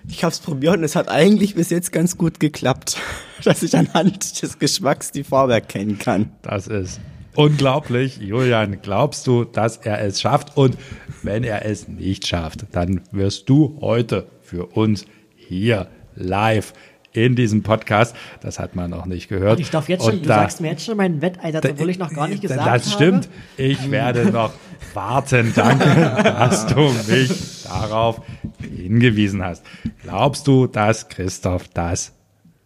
[0.09, 2.97] ich habe es probiert und es hat eigentlich bis jetzt ganz gut geklappt,
[3.45, 6.32] dass ich anhand des Geschmacks die Farbe erkennen kann.
[6.43, 6.99] Das ist
[7.36, 8.16] unglaublich.
[8.16, 10.57] Julian, glaubst du, dass er es schafft?
[10.57, 10.76] Und
[11.22, 15.05] wenn er es nicht schafft, dann wirst du heute für uns
[15.49, 16.72] hier live
[17.12, 19.59] in diesem Podcast, das hat man noch nicht gehört.
[19.61, 21.99] Ich darf jetzt schon, Und du da- sagst mir jetzt schon meinen Wetteinsatz, obwohl ich
[21.99, 23.28] noch gar nicht gesagt Das stimmt.
[23.57, 23.62] habe.
[23.68, 24.53] Ich werde noch
[24.94, 25.53] warten.
[25.57, 25.86] Danke,
[26.22, 26.80] dass du
[27.11, 28.20] mich darauf
[28.61, 29.64] hingewiesen hast.
[30.03, 32.12] Glaubst du, dass Christoph das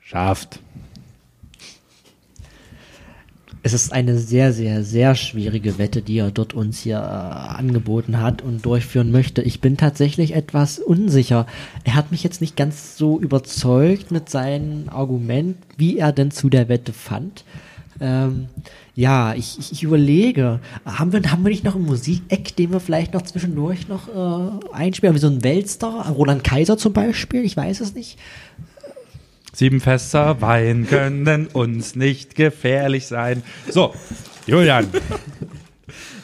[0.01, 0.59] schafft?
[3.65, 8.21] Es ist eine sehr, sehr, sehr schwierige Wette, die er dort uns hier äh, angeboten
[8.21, 9.41] hat und durchführen möchte.
[9.43, 11.47] Ich bin tatsächlich etwas unsicher.
[11.85, 16.49] Er hat mich jetzt nicht ganz so überzeugt mit seinem Argument, wie er denn zu
[16.49, 17.45] der Wette fand.
[18.01, 18.49] Ähm,
[18.97, 22.81] ja, ich, ich, ich überlege, haben wir, haben wir nicht noch ein Musikeck, den wir
[22.81, 27.57] vielleicht noch zwischendurch noch äh, einspielen, wie so ein Weltstar, Roland Kaiser zum Beispiel, ich
[27.57, 28.19] weiß es nicht.
[29.55, 33.42] Sieben Fässer Wein können uns nicht gefährlich sein.
[33.68, 33.94] So,
[34.46, 34.88] Julian,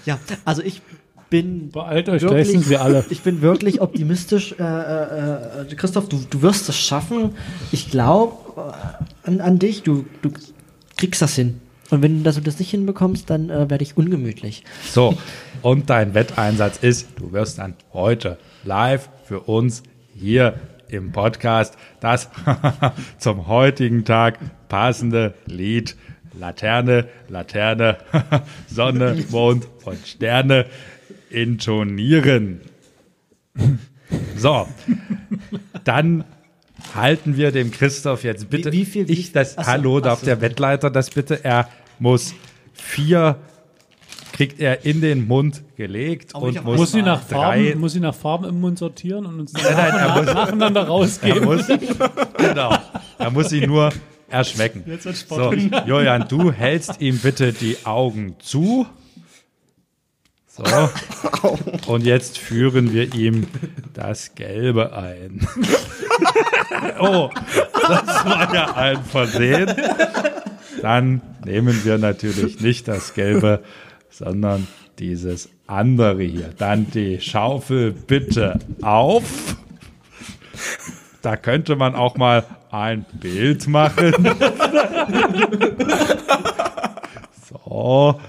[0.06, 0.80] Ja, also ich
[1.28, 3.04] bin Beeilt euch, gleich sind wir alle.
[3.10, 4.54] Ich bin wirklich optimistisch.
[4.58, 7.34] Äh, äh, äh, Christoph, du, du wirst es schaffen.
[7.72, 9.82] Ich glaube äh, an, an dich.
[9.82, 10.30] Du, du
[10.96, 11.60] kriegst das hin.
[11.90, 14.64] Und wenn du das, das nicht hinbekommst, dann äh, werde ich ungemütlich.
[14.90, 15.18] So,
[15.60, 19.82] und dein Wetteinsatz ist, du wirst dann heute live für uns
[20.14, 20.54] hier
[20.88, 22.28] im Podcast das
[23.18, 25.96] zum heutigen Tag passende Lied
[26.38, 27.98] Laterne, Laterne,
[28.68, 30.66] Sonne, Mond und Sterne
[31.30, 32.60] intonieren.
[34.36, 34.68] So,
[35.84, 36.24] dann
[36.94, 38.70] halten wir dem Christoph jetzt bitte.
[38.72, 40.26] Wie- wie viel- ich das, Ach so, hallo, darf so.
[40.26, 41.44] der Wettleiter das bitte?
[41.44, 41.68] Er
[41.98, 42.34] muss
[42.72, 43.36] vier
[44.38, 47.92] kriegt er in den Mund gelegt Aber und muss, Muss sie, nach drei, Farben, muss
[47.92, 50.86] sie nach Farben im Mund sortieren und uns dann nein, er nach, muss- nacheinander er
[50.86, 51.44] rausgeben?
[51.44, 51.66] muss,
[52.36, 52.72] genau,
[53.18, 53.90] er muss sie nur
[54.28, 54.84] erschmecken.
[54.86, 55.52] Jetzt wird's So.
[55.52, 58.86] Julian, du hältst ihm bitte die Augen zu.
[60.46, 60.62] So.
[61.88, 63.48] Und jetzt führen wir ihm
[63.92, 65.46] das Gelbe ein.
[67.00, 67.30] Oh,
[67.72, 69.74] das war ja ein Versehen.
[70.82, 73.62] Dann nehmen wir natürlich nicht das Gelbe,
[74.10, 74.66] sondern
[74.98, 76.50] dieses andere hier.
[76.56, 79.56] Dann die Schaufel bitte auf.
[81.22, 84.12] Da könnte man auch mal ein Bild machen.
[87.48, 88.20] So,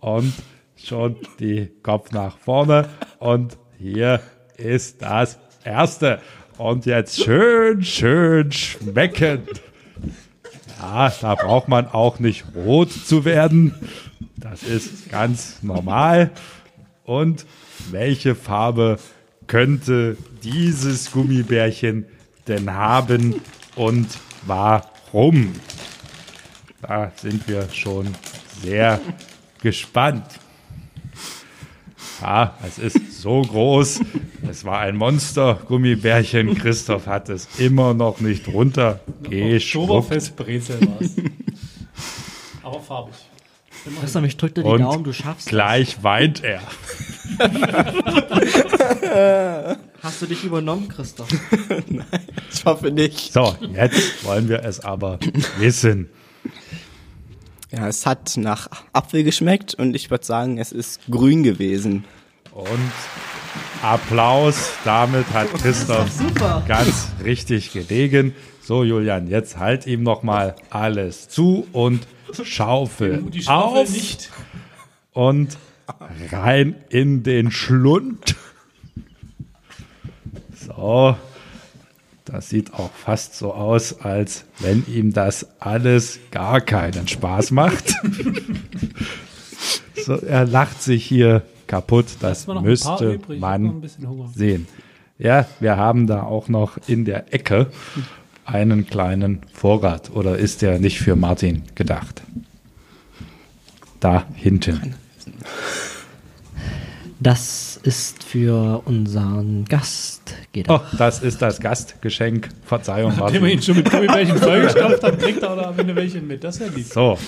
[0.00, 0.32] und
[0.76, 2.88] schon die Kopf nach vorne.
[3.18, 4.20] Und hier
[4.56, 6.20] ist das erste.
[6.58, 9.42] Und jetzt schön, schön schmecken.
[10.80, 13.74] Ja, da braucht man auch nicht rot zu werden.
[14.36, 16.30] Das ist ganz normal.
[17.04, 17.46] Und
[17.90, 18.98] welche Farbe
[19.46, 22.06] könnte dieses Gummibärchen
[22.48, 23.40] denn haben
[23.74, 24.08] und
[24.46, 25.52] warum?
[26.82, 28.08] Da sind wir schon
[28.62, 29.00] sehr
[29.62, 30.24] gespannt.
[32.22, 34.00] Ja, es ist so groß.
[34.48, 36.54] Es war ein Monster-Gummibärchen.
[36.56, 39.90] Christoph hat es immer noch nicht runtergeschluckt.
[39.90, 41.16] Oktoberfest-Brezel war es.
[42.62, 43.14] Aber farbig.
[44.00, 45.50] Christoph, ich drück dir die Daumen, du schaffst das.
[45.50, 46.60] gleich weint er.
[50.02, 51.28] Hast du dich übernommen, Christoph?
[52.52, 53.32] Ich hoffe nicht.
[53.32, 55.18] So, jetzt wollen wir es aber
[55.58, 56.08] wissen.
[57.72, 62.04] Ja, es hat nach Apfel geschmeckt und ich würde sagen, es ist grün gewesen.
[62.52, 62.92] Und
[63.82, 64.70] Applaus.
[64.84, 66.62] Damit hat Christoph super.
[66.66, 68.34] ganz richtig gelegen.
[68.62, 72.06] So, Julian, jetzt halt ihm noch mal alles zu und
[72.42, 74.30] Schaufel Die Schaufel auf nicht.
[75.12, 75.56] und
[76.32, 78.34] rein in den Schlund.
[80.66, 81.16] So,
[82.26, 87.94] das sieht auch fast so aus, als wenn ihm das alles gar keinen Spaß macht.
[90.04, 92.06] so, er lacht sich hier kaputt.
[92.20, 93.82] Das müsste man
[94.34, 94.66] sehen.
[95.18, 97.70] Ja, wir haben da auch noch in der Ecke
[98.44, 100.10] einen kleinen Vorrat.
[100.10, 102.22] Oder ist der nicht für Martin gedacht?
[104.00, 104.94] Da hinten.
[107.20, 110.34] Das ist für unseren Gast.
[110.52, 112.48] Geht Oh, das ist das Gastgeschenk.
[112.64, 116.20] Verzeihung, Nachdem wir ihn schon mit Gummibärchen vollgestopft haben, kriegt er auch am Ende welche
[116.20, 116.42] mit.
[116.42, 116.86] Das ist ja lieb.
[116.86, 117.18] So,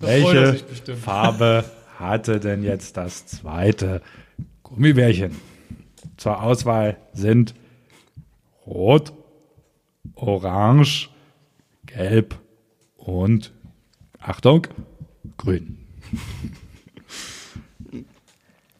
[0.00, 0.60] Da welche.
[0.96, 1.64] Farbe
[1.98, 4.00] hatte denn jetzt das zweite
[4.62, 5.36] Gummibärchen?
[6.16, 7.54] Zur Auswahl sind
[8.66, 9.12] Rot,
[10.14, 11.10] Orange,
[11.86, 12.36] Gelb
[12.96, 13.52] und
[14.18, 14.66] Achtung,
[15.36, 15.78] Grün.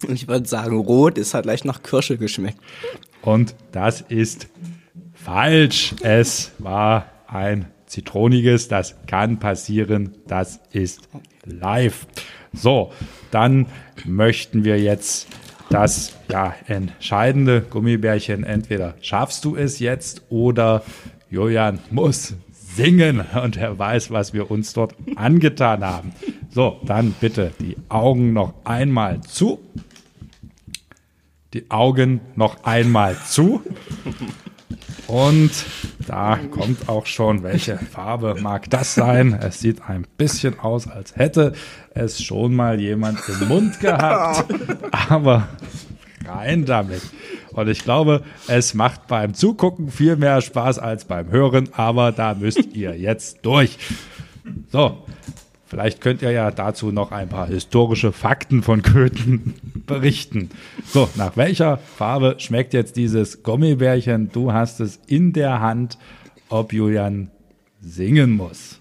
[0.06, 2.58] Und ich würde sagen, rot, es hat leicht nach Kirsche geschmeckt.
[3.22, 4.48] Und das ist
[5.14, 5.94] falsch.
[6.02, 8.68] Es war ein zitroniges.
[8.68, 10.14] Das kann passieren.
[10.26, 11.08] Das ist
[11.44, 12.06] live.
[12.52, 12.92] So,
[13.30, 13.66] dann
[14.04, 15.28] möchten wir jetzt
[15.70, 18.44] das ja, entscheidende Gummibärchen.
[18.44, 20.82] Entweder schaffst du es jetzt oder
[21.30, 22.34] Julian muss
[22.76, 26.12] singen und er weiß, was wir uns dort angetan haben.
[26.50, 29.58] So, dann bitte die Augen noch einmal zu.
[31.56, 33.62] Die Augen noch einmal zu.
[35.06, 35.50] Und
[36.06, 39.32] da kommt auch schon, welche Farbe mag das sein?
[39.32, 41.54] Es sieht ein bisschen aus, als hätte
[41.94, 44.52] es schon mal jemand im Mund gehabt.
[45.08, 45.48] Aber
[46.26, 47.00] rein damit.
[47.52, 52.34] Und ich glaube, es macht beim Zugucken viel mehr Spaß als beim Hören, aber da
[52.34, 53.78] müsst ihr jetzt durch.
[54.70, 55.06] So,
[55.66, 59.54] vielleicht könnt ihr ja dazu noch ein paar historische Fakten von Köthen
[59.86, 60.50] berichten.
[60.86, 64.30] So, nach welcher Farbe schmeckt jetzt dieses Gummibärchen?
[64.32, 65.98] Du hast es in der Hand,
[66.48, 67.30] ob Julian
[67.80, 68.80] singen muss.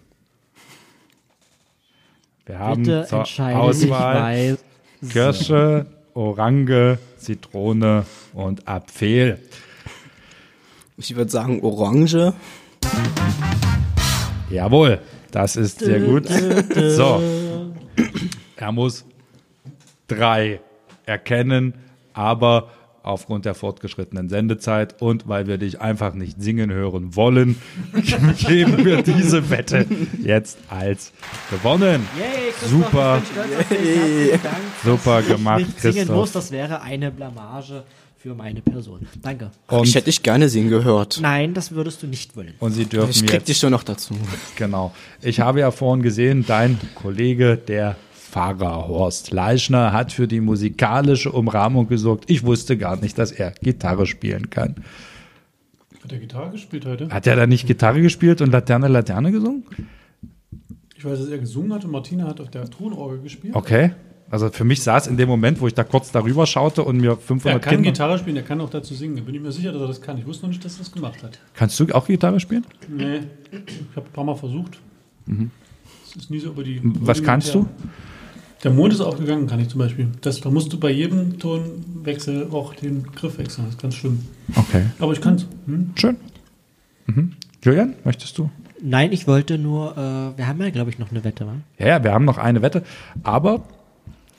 [2.45, 4.57] Wir haben Bitte zur Auswahl.
[5.09, 9.39] Kirsche, Orange, Zitrone und Apfel.
[10.97, 12.33] Ich würde sagen, orange.
[14.49, 14.99] Jawohl,
[15.35, 16.27] das ist sehr gut.
[16.27, 17.21] So,
[18.55, 19.05] er muss
[20.07, 20.61] drei
[21.05, 21.73] erkennen,
[22.13, 22.69] aber
[23.03, 27.57] aufgrund der fortgeschrittenen Sendezeit und weil wir dich einfach nicht singen hören wollen,
[28.47, 29.85] geben wir diese Wette
[30.23, 31.11] jetzt als
[31.51, 32.07] gewonnen.
[32.17, 33.21] Yay, Christoph, Super.
[33.29, 34.55] stolz Dank,
[34.85, 36.15] Super gemacht, nicht singen Christoph.
[36.15, 37.83] muss, das wäre eine Blamage
[38.25, 39.05] für meine Person.
[39.21, 39.51] Danke.
[39.69, 41.19] ich Und, hätte dich gerne singen gehört.
[41.21, 42.55] Nein, das würdest du nicht wollen.
[42.59, 44.15] und Sie dürfen Ich krieg jetzt dich schon noch dazu.
[44.55, 44.95] Genau.
[45.21, 51.31] Ich habe ja vorhin gesehen, dein Kollege, der Pfarrer Horst Leischner hat für die musikalische
[51.31, 52.23] Umrahmung gesorgt.
[52.27, 54.77] Ich wusste gar nicht, dass er Gitarre spielen kann.
[56.03, 57.09] Hat er Gitarre gespielt heute?
[57.09, 59.65] Hat er da nicht Gitarre gespielt und Laterne, Laterne gesungen?
[60.97, 63.53] Ich weiß, dass er gesungen hat und Martina hat auf der Tonorgel gespielt.
[63.55, 63.91] Okay.
[64.29, 67.11] Also für mich es in dem Moment, wo ich da kurz darüber schaute und mir
[67.11, 67.91] Er 500 kann Kinder...
[67.91, 69.15] Gitarre spielen, er kann auch dazu singen.
[69.15, 70.17] Da bin ich mir sicher, dass er das kann.
[70.17, 71.39] Ich wusste noch nicht, dass er das gemacht hat.
[71.53, 72.65] Kannst du auch Gitarre spielen?
[72.89, 73.19] Nee,
[73.51, 74.79] ich habe ein paar Mal versucht.
[76.07, 76.79] Es ist nie so über die.
[76.79, 76.95] Mhm.
[77.01, 77.67] Was kannst du?
[78.63, 80.07] Der Mond ist aufgegangen, kann ich zum Beispiel.
[80.21, 83.65] Das, da musst du bei jedem Tonwechsel auch den Griff wechseln.
[83.65, 84.25] Das ist ganz schlimm.
[84.55, 84.85] Okay.
[84.97, 85.45] Aber ich kann's.
[85.67, 85.91] Hm?
[85.95, 86.17] Schön.
[87.05, 87.33] Mhm.
[87.63, 88.49] Julian, möchtest du?
[88.81, 91.53] Nein, ich wollte nur, äh, wir haben ja, glaube ich, noch eine Wette, wa?
[91.77, 92.83] Ja, ja, wir haben noch eine Wette.
[93.23, 93.63] Aber,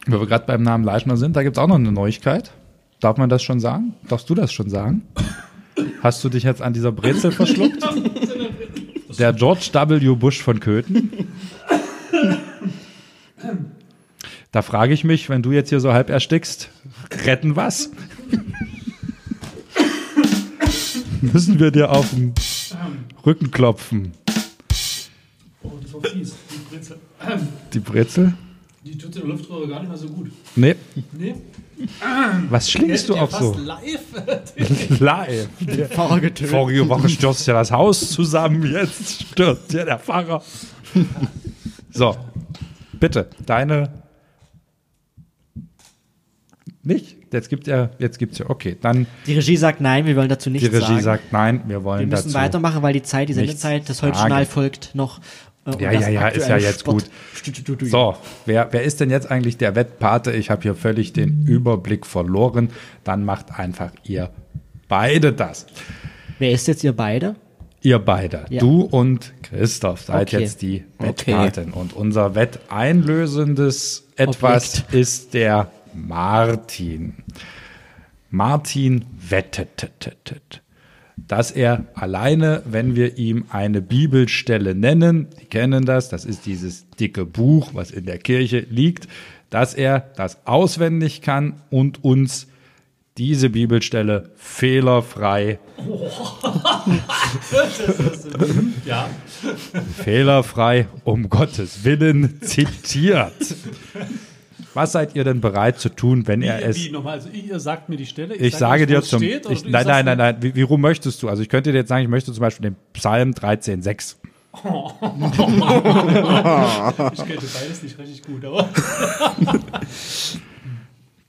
[0.06, 2.52] wenn wir gerade beim Namen Leischner sind, da gibt es auch noch eine Neuigkeit.
[3.00, 3.94] Darf man das schon sagen?
[4.08, 5.02] Darfst du das schon sagen?
[6.02, 7.84] Hast du dich jetzt an dieser Brezel verschluckt?
[9.18, 10.14] Der George W.
[10.14, 11.10] Bush von Köthen.
[14.52, 16.70] Da frage ich mich, wenn du jetzt hier so halb erstickst,
[17.24, 17.90] retten was?
[21.20, 22.32] Müssen wir dir auf den
[23.24, 24.12] Rücken klopfen?
[25.62, 26.34] Oh, das war fies.
[26.50, 26.98] Die Brezel.
[27.74, 28.34] Die Brezel?
[29.06, 30.30] Die tut in der Luftröhre gar nicht mal so gut.
[30.56, 30.74] Nee.
[31.12, 31.34] Nee.
[32.50, 33.56] Was schlingst du auch so?
[33.58, 34.00] live.
[35.00, 35.48] Live.
[35.90, 36.50] Pfarrer getötet.
[36.50, 40.42] Vorige Woche stürzt ja das Haus zusammen, jetzt stürzt ja der Pfarrer.
[41.92, 42.16] So,
[42.98, 43.90] bitte, deine.
[46.82, 47.16] Nicht?
[47.32, 50.48] Jetzt gibt er, jetzt gibt's ja, okay, dann Die Regie sagt nein, wir wollen dazu
[50.48, 51.02] die nichts Regie sagen.
[51.02, 52.34] sagt nein, wir wollen wir müssen dazu.
[52.34, 54.12] weitermachen, weil die Zeit, die Sendezeit, das sagen.
[54.14, 55.20] Heute-Journal folgt noch.
[55.66, 57.04] Äh, und Ja, ja, ja, ist ja jetzt gut.
[57.34, 60.32] Sport- So, wer, wer ist denn jetzt eigentlich der Wettpate?
[60.32, 62.70] Ich habe hier völlig den Überblick verloren.
[63.04, 64.30] Dann macht einfach ihr
[64.88, 65.66] beide das.
[66.38, 67.36] Wer ist jetzt ihr beide?
[67.82, 68.60] Ihr beide, Ja.
[68.60, 70.40] du und Christoph, seid Okay.
[70.42, 71.32] jetzt die Okay.
[71.32, 71.72] Wettpaten.
[71.72, 77.14] Und unser wetteinlösendes Etwas ist der Martin.
[78.30, 79.90] Martin wettet,
[81.16, 86.88] dass er alleine, wenn wir ihm eine Bibelstelle nennen, die kennen das, das ist dieses
[86.90, 89.08] dicke Buch, was in der Kirche liegt,
[89.50, 92.48] dass er das auswendig kann und uns
[93.16, 95.58] diese Bibelstelle fehlerfrei
[98.84, 99.08] Ja.
[99.96, 103.32] fehlerfrei um Gottes Willen zitiert.
[104.76, 106.76] Was seid ihr denn bereit zu tun, wenn er Wie, es.
[106.76, 107.14] wie nochmal?
[107.14, 108.34] Also ihr sagt mir die Stelle.
[108.34, 109.20] Ich sag sage dir es zum.
[109.20, 110.36] Steht, ich, nein, nein, nein, nein.
[110.40, 111.30] Wie, wie rum möchtest du?
[111.30, 114.16] Also ich könnte dir jetzt sagen, ich möchte zum Beispiel den Psalm 13,6.
[117.12, 118.68] Ich kenne beides nicht richtig gut, aber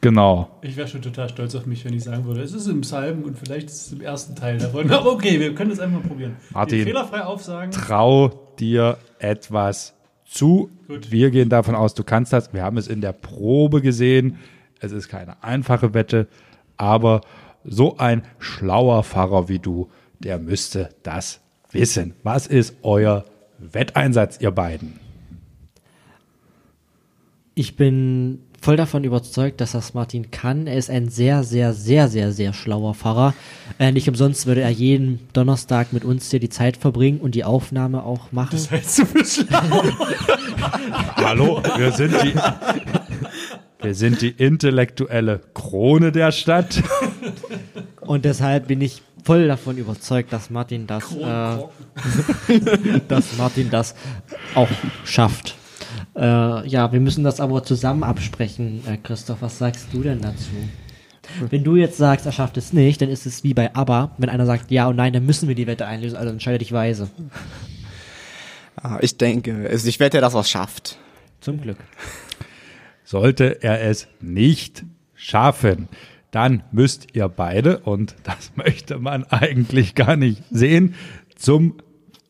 [0.01, 0.49] Genau.
[0.61, 3.23] ich wäre schon total stolz auf mich, wenn ich sagen würde, es ist im Psalm
[3.23, 4.89] und vielleicht ist es im ersten Teil davon.
[4.91, 6.35] Aber okay, wir können das einfach mal probieren.
[6.51, 6.79] Martin.
[6.79, 7.71] Den fehlerfrei aufsagen.
[7.71, 8.29] Trau
[8.59, 9.93] dir etwas
[10.28, 10.69] zu.
[10.88, 11.11] Gut.
[11.11, 12.53] Wir gehen davon aus, du kannst das.
[12.53, 14.38] Wir haben es in der Probe gesehen.
[14.80, 16.28] Es ist keine einfache Wette,
[16.75, 17.21] aber
[17.63, 22.13] so ein schlauer Pfarrer wie du, der müsste das wissen.
[22.23, 23.25] Was ist euer
[23.57, 24.99] Wetteinsatz, ihr beiden?
[27.55, 30.68] Ich bin voll davon überzeugt, dass das Martin kann.
[30.68, 33.34] Er ist ein sehr, sehr, sehr, sehr, sehr schlauer Pfarrer.
[33.80, 37.43] Äh, nicht umsonst würde er jeden Donnerstag mit uns hier die Zeit verbringen und die
[37.43, 38.60] Aufnahme auch machen.
[41.16, 42.34] Hallo, wir sind die,
[43.82, 46.82] wir sind die intellektuelle Krone der Stadt.
[48.01, 51.58] Und deshalb bin ich voll davon überzeugt, dass Martin das, äh,
[53.10, 53.93] dass Martin das
[54.55, 54.70] auch
[55.03, 55.57] schafft.
[56.18, 59.41] Äh, ja, wir müssen das aber zusammen absprechen, äh, Christoph.
[59.41, 60.49] Was sagst du denn dazu?
[61.49, 64.11] Wenn du jetzt sagst, er schafft es nicht, dann ist es wie bei ABBA.
[64.18, 66.18] Wenn einer sagt ja und nein, dann müssen wir die Wette einlösen.
[66.18, 67.09] Also entscheide dich weise.
[68.76, 70.97] Ah, Ich denke, also ich wette, dass er es schafft.
[71.41, 71.78] Zum Glück.
[73.03, 75.88] Sollte er es nicht schaffen,
[76.32, 80.95] dann müsst ihr beide, und das möchte man eigentlich gar nicht sehen,
[81.36, 81.76] zum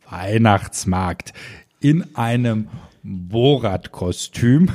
[0.10, 1.34] Weihnachtsmarkt
[1.80, 2.68] in einem
[3.08, 4.70] Borat-Kostüm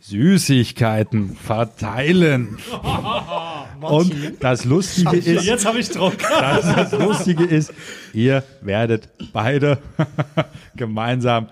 [0.00, 2.58] Süßigkeiten verteilen.
[3.80, 6.18] Und das Lustige ist, Jetzt habe ich Druck.
[6.18, 7.72] das, das Lustige ist,
[8.12, 9.78] ihr werdet beide
[10.76, 11.48] gemeinsam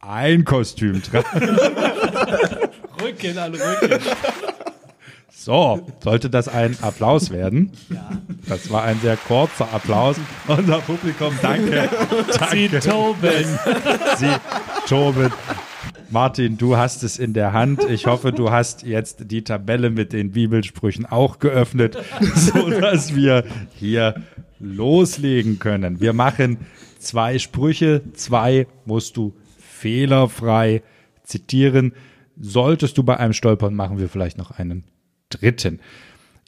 [0.00, 1.26] ein Kostüm tragen.
[3.02, 4.00] Rücken, alle Rücken.
[5.30, 7.72] So, sollte das ein Applaus werden?
[8.48, 10.16] Das war ein sehr kurzer Applaus.
[10.46, 11.88] Unser Publikum, danke.
[12.50, 12.80] Sie danke.
[12.80, 13.58] toben.
[14.18, 14.32] Sie
[14.88, 15.32] toben.
[16.10, 17.84] Martin, du hast es in der Hand.
[17.84, 21.98] Ich hoffe, du hast jetzt die Tabelle mit den Bibelsprüchen auch geöffnet,
[22.34, 23.44] so dass wir
[23.74, 24.14] hier
[24.58, 26.00] loslegen können.
[26.00, 26.58] Wir machen
[26.98, 28.02] zwei Sprüche.
[28.14, 30.82] Zwei musst du fehlerfrei
[31.24, 31.92] zitieren.
[32.40, 34.84] Solltest du bei einem stolpern, machen wir vielleicht noch einen
[35.28, 35.80] dritten.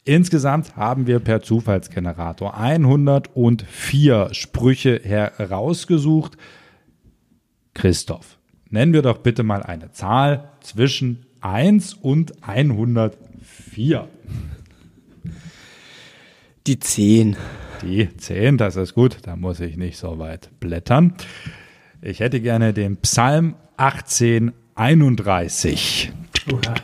[0.03, 6.37] Insgesamt haben wir per Zufallsgenerator 104 Sprüche herausgesucht.
[7.75, 8.39] Christoph,
[8.71, 14.07] nennen wir doch bitte mal eine Zahl zwischen 1 und 104.
[16.67, 17.35] Die 10.
[17.81, 21.15] Die 10, das ist gut, da muss ich nicht so weit blättern.
[22.01, 26.11] Ich hätte gerne den Psalm 1831.
[26.51, 26.75] Oha.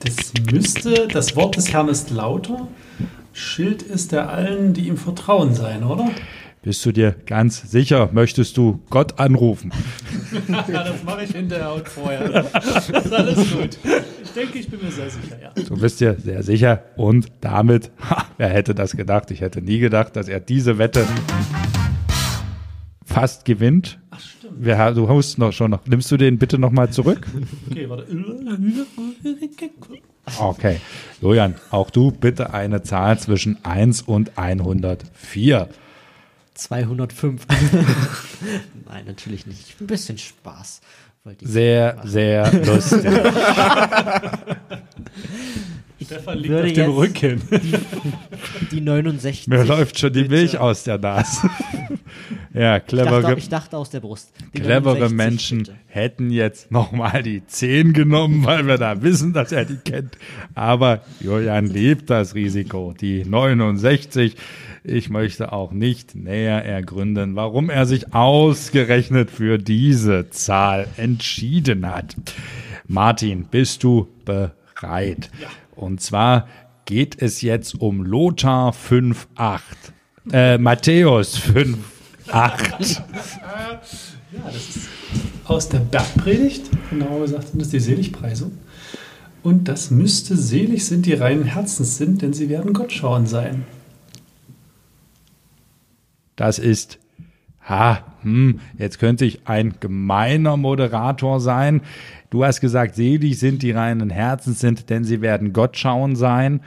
[0.00, 2.68] Das müsste, das Wort des Herrn ist lauter,
[3.32, 6.10] Schild ist der allen, die ihm vertrauen sein, oder?
[6.62, 8.10] Bist du dir ganz sicher?
[8.12, 9.72] Möchtest du Gott anrufen?
[10.48, 12.44] Ja, das mache ich hinterher und vorher.
[12.52, 13.78] Das ist alles gut.
[14.22, 15.50] Ich denke, ich bin mir sehr sicher, ja.
[15.50, 19.30] Du bist dir sehr sicher und damit, ha, wer hätte das gedacht?
[19.30, 21.06] Ich hätte nie gedacht, dass er diese Wette
[23.04, 23.98] fast gewinnt.
[24.10, 24.66] Ach, stimmt.
[24.96, 25.86] Du hast noch schon noch.
[25.86, 27.26] Nimmst du den bitte noch mal zurück?
[27.70, 28.06] Okay, warte.
[30.38, 30.80] Okay.
[31.20, 35.68] Julian, auch du bitte eine Zahl zwischen 1 und 104.
[36.54, 37.46] 205.
[38.88, 39.80] Nein, natürlich nicht.
[39.80, 40.80] Ein bisschen Spaß.
[41.24, 43.04] Wollte ich Sehr, sehr lustig.
[46.04, 47.42] Stefan liegt würde auf dem jetzt- Rücken.
[48.70, 49.48] Die 69.
[49.48, 50.34] Mir läuft schon die Bitte.
[50.34, 51.48] Milch aus der Nase.
[52.54, 53.22] Ja, Ich clever.
[53.22, 54.30] dachte, ich dachte aus der Brust.
[54.54, 55.74] Die Clevere 69 Menschen bitte.
[55.86, 60.18] hätten jetzt nochmal die 10 genommen, weil wir da wissen, dass er die kennt.
[60.54, 62.92] Aber Julian liebt das Risiko.
[63.00, 64.36] Die 69.
[64.84, 72.16] Ich möchte auch nicht näher ergründen, warum er sich ausgerechnet für diese Zahl entschieden hat.
[72.86, 75.30] Martin, bist du bereit?
[75.74, 76.48] Und zwar
[76.84, 79.60] geht es jetzt um Lothar 5.8.
[80.32, 83.02] Äh, Matthäus 5.8.
[84.32, 84.88] Ja, das ist
[85.44, 88.52] aus der Bergpredigt, genauer gesagt sind das die Seligpreisung.
[89.42, 93.64] Und das müsste selig sind, die reinen Herzens sind, denn sie werden Gott schauen sein.
[96.36, 96.98] Das ist,
[97.68, 101.82] ha, hm, jetzt könnte ich ein gemeiner Moderator sein.
[102.30, 106.60] Du hast gesagt, selig sind die reinen Herzens sind, denn sie werden Gott schauen sein.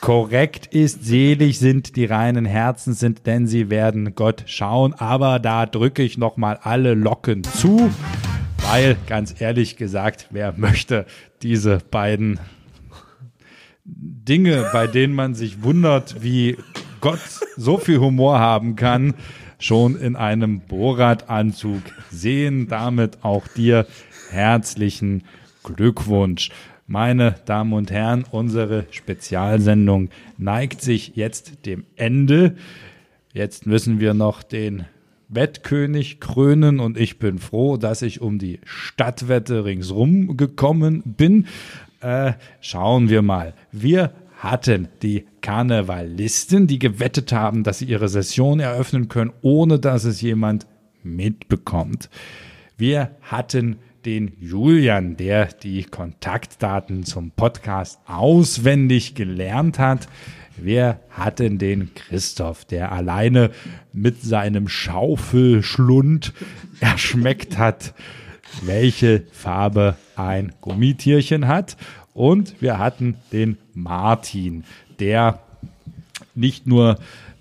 [0.00, 4.94] Korrekt ist, selig sind die reinen Herzens sind, denn sie werden Gott schauen.
[4.94, 7.90] Aber da drücke ich nochmal alle Locken zu,
[8.70, 11.06] weil ganz ehrlich gesagt, wer möchte
[11.42, 12.38] diese beiden
[13.84, 16.56] Dinge, bei denen man sich wundert, wie
[17.00, 17.20] Gott
[17.56, 19.14] so viel Humor haben kann,
[19.58, 22.68] schon in einem Borat-Anzug sehen.
[22.68, 23.86] Damit auch dir
[24.30, 25.24] herzlichen
[25.62, 26.50] Glückwunsch.
[26.86, 32.56] Meine Damen und Herren, unsere Spezialsendung neigt sich jetzt dem Ende.
[33.32, 34.84] Jetzt müssen wir noch den
[35.28, 41.46] Wettkönig krönen und ich bin froh, dass ich um die Stadtwette ringsrum gekommen bin.
[42.00, 43.54] Äh, schauen wir mal.
[43.72, 50.04] Wir hatten die Karnevalisten, die gewettet haben, dass sie ihre Session eröffnen können, ohne dass
[50.04, 50.66] es jemand
[51.02, 52.10] mitbekommt.
[52.76, 60.08] Wir hatten den Julian, der die Kontaktdaten zum Podcast auswendig gelernt hat.
[60.56, 63.50] Wir hatten den Christoph, der alleine
[63.92, 66.32] mit seinem Schaufelschlund
[66.80, 67.94] erschmeckt hat,
[68.62, 71.76] welche Farbe ein Gummitierchen hat.
[72.14, 74.64] Und wir hatten den Martin,
[74.98, 75.40] der
[76.34, 76.98] nicht nur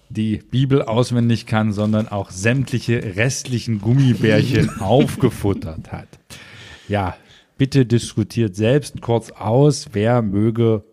[0.09, 6.07] die Bibel auswendig kann, sondern auch sämtliche restlichen Gummibärchen aufgefuttert hat.
[6.87, 7.15] Ja,
[7.57, 10.83] bitte diskutiert selbst kurz aus, wer möge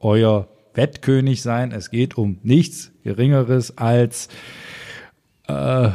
[0.00, 1.72] euer Wettkönig sein.
[1.72, 4.28] Es geht um nichts Geringeres als
[5.46, 5.90] äh,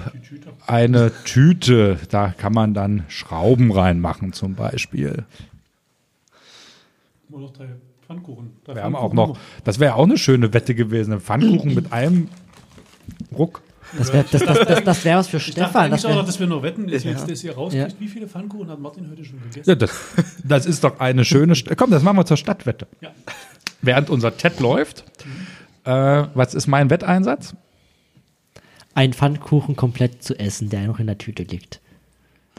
[0.65, 1.99] eine Tüte.
[2.09, 5.25] Da kann man dann Schrauben reinmachen zum Beispiel.
[7.29, 7.67] Noch drei
[8.13, 8.51] Pfannkuchen.
[8.63, 11.73] Drei Wir haben auch Pfannkuchen noch, das wäre auch eine schöne Wette gewesen, ein Pfannkuchen
[11.75, 12.27] mit einem
[13.37, 13.61] Ruck.
[13.97, 15.85] Das wäre das, das, das, das wär was für Ich dachte Stefan.
[15.85, 17.11] eigentlich Das auch dass wir nur wetten, dass Ja.
[17.11, 17.91] jetzt das hier rauskriegt.
[17.91, 17.99] Ja.
[17.99, 19.69] Wie viele Pfannkuchen hat Martin heute schon gegessen?
[19.69, 19.91] Ja, das,
[20.43, 21.55] das ist doch eine schöne.
[21.55, 22.87] St Komm, das machen wir zur Stadtwette.
[23.01, 23.11] Ja.
[23.81, 25.03] Während unser TED läuft,
[25.83, 25.91] äh,
[26.33, 27.53] was ist mein Wetteinsatz?
[28.93, 31.79] ein Pfannkuchen komplett zu essen, der noch in der Tüte liegt.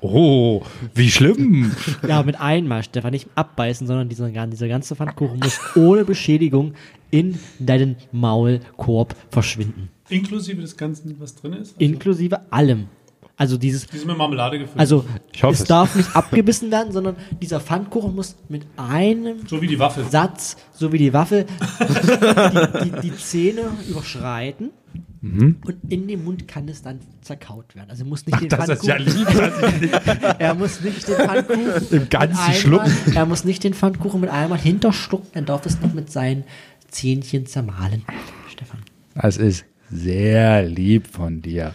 [0.02, 0.62] Oh,
[0.94, 1.70] wie schlimm.
[2.08, 6.74] Ja, mit einmal, Stefan, nicht abbeißen, sondern dieser, dieser ganze Pfannkuchen muss ohne Beschädigung
[7.12, 9.90] in deinen Maulkorb verschwinden.
[10.08, 11.74] Inklusive des Ganzen, was drin ist.
[11.74, 12.88] Also, Inklusive allem.
[13.36, 14.78] Also dieses, Die sind mit Marmelade gefüllt.
[14.78, 15.66] also Ich hoffe es es.
[15.66, 20.04] darf nicht abgebissen werden, sondern dieser Pfannkuchen muss mit einem so wie die Waffel.
[20.10, 21.46] Satz, so wie die Waffel,
[21.80, 24.70] die, die, die Zähne überschreiten.
[25.22, 25.56] Mhm.
[25.64, 27.90] Und in dem Mund kann es dann zerkaut werden.
[27.90, 29.90] Also muss nicht den Das ist ja Pfannkuchen, lieb,
[30.38, 32.92] er muss nicht den Pfannkuchen Im Ganzen schlucken.
[33.14, 36.44] Er muss nicht den Pfannkuchen mit einmal hinterstucken, er darf es noch mit seinen
[36.88, 38.02] Zähnchen zermahlen.
[38.50, 38.80] Stefan.
[39.14, 41.72] Das ist sehr lieb von dir.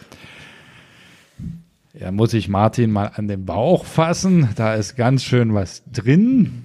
[2.00, 4.50] Ja, muss ich Martin mal an den Bauch fassen.
[4.56, 6.64] Da ist ganz schön was drin.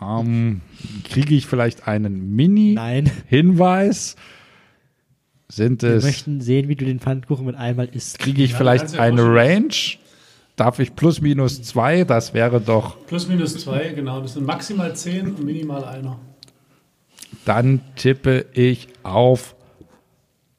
[0.00, 0.60] Ähm,
[1.04, 2.34] Kriege ich vielleicht einen.
[2.36, 4.14] Mini-Hinweis?
[5.50, 8.18] Sind Wir es, möchten sehen, wie du den Pfannkuchen mit einmal isst.
[8.18, 9.22] kriege ich Ja, vielleicht ja eine.
[9.24, 9.74] Range?
[10.56, 12.04] Darf ich plus minus zwei?
[12.04, 14.20] Das wäre doch, Plus minus zwei, genau.
[14.20, 16.18] Das sind maximal zehn und minimal einer.
[17.44, 19.54] dann tippe ich auf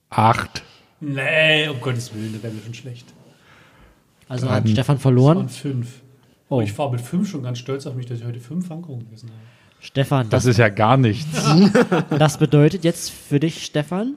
[0.10, 0.64] acht.
[1.02, 3.14] Nee, um Gottes Willen, das wäre mir schon schlecht.
[4.30, 5.50] Also hat Dann- Stefan Das waren verloren.
[5.50, 5.88] fünf.
[6.48, 6.62] Oh.
[6.62, 9.30] Ich war mit fünf schon ganz stolz auf mich, dass ich heute fünf Pfannkuchen gegessen
[9.30, 9.40] habe.
[9.82, 11.28] Stefan, Das das, ist ja gar nichts.
[12.18, 14.16] das bedeutet jetzt für dich, Stefan,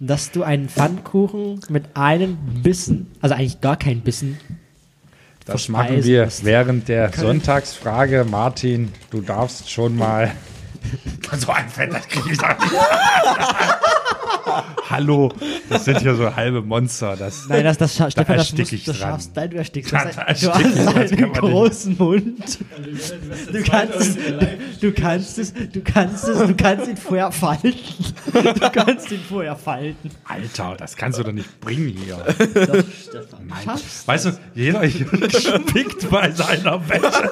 [0.00, 4.38] dass du einen Pfannkuchen mit einem Bissen, also eigentlich gar keinen Bissen,
[5.44, 6.44] Das machen wir musst.
[6.44, 8.24] während der Sonntagsfrage.
[8.30, 10.32] Martin, du darfst schon mal.
[11.38, 12.72] So ein Fett, das kriege ich doch nicht.
[14.90, 15.30] Hallo,
[15.68, 17.16] das sind hier so halbe Monster.
[17.16, 18.94] Das, Nein, das, das scha Stefan, das musst dran.
[18.94, 19.36] schaffst.
[19.36, 19.92] Nein, du erstickst.
[19.92, 22.58] Da- Das da du hast das einen großen Mund.
[23.52, 24.16] Du kannst es,
[24.80, 27.74] du kannst es, du kannst es, du kannst ihn vorher falten.
[28.32, 30.10] Du kannst ihn vorher falten.
[30.24, 32.16] Alter, das kannst du doch nicht bringen hier.
[32.16, 33.52] Doch, Stefan.
[33.64, 34.08] Schaffst.
[34.08, 37.30] Weißt du, jeder hier spickt bei seiner Wette.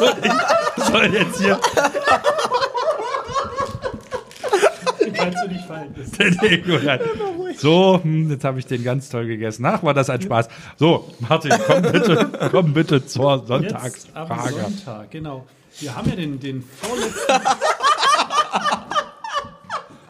[0.00, 0.14] Und
[0.76, 1.58] ich soll jetzt hier
[5.24, 5.94] Kannst du nicht fallen.
[6.18, 7.00] Den Ego rein.
[7.56, 9.64] So, hm, jetzt habe ich den ganz toll gegessen.
[9.66, 10.48] Ach, war das ein Spaß.
[10.76, 14.52] So, Martin, komm bitte, komm bitte zur Sonntagsfrage.
[14.52, 15.46] Sonntag, genau.
[15.80, 17.32] Wir haben ja den, den vorletzten.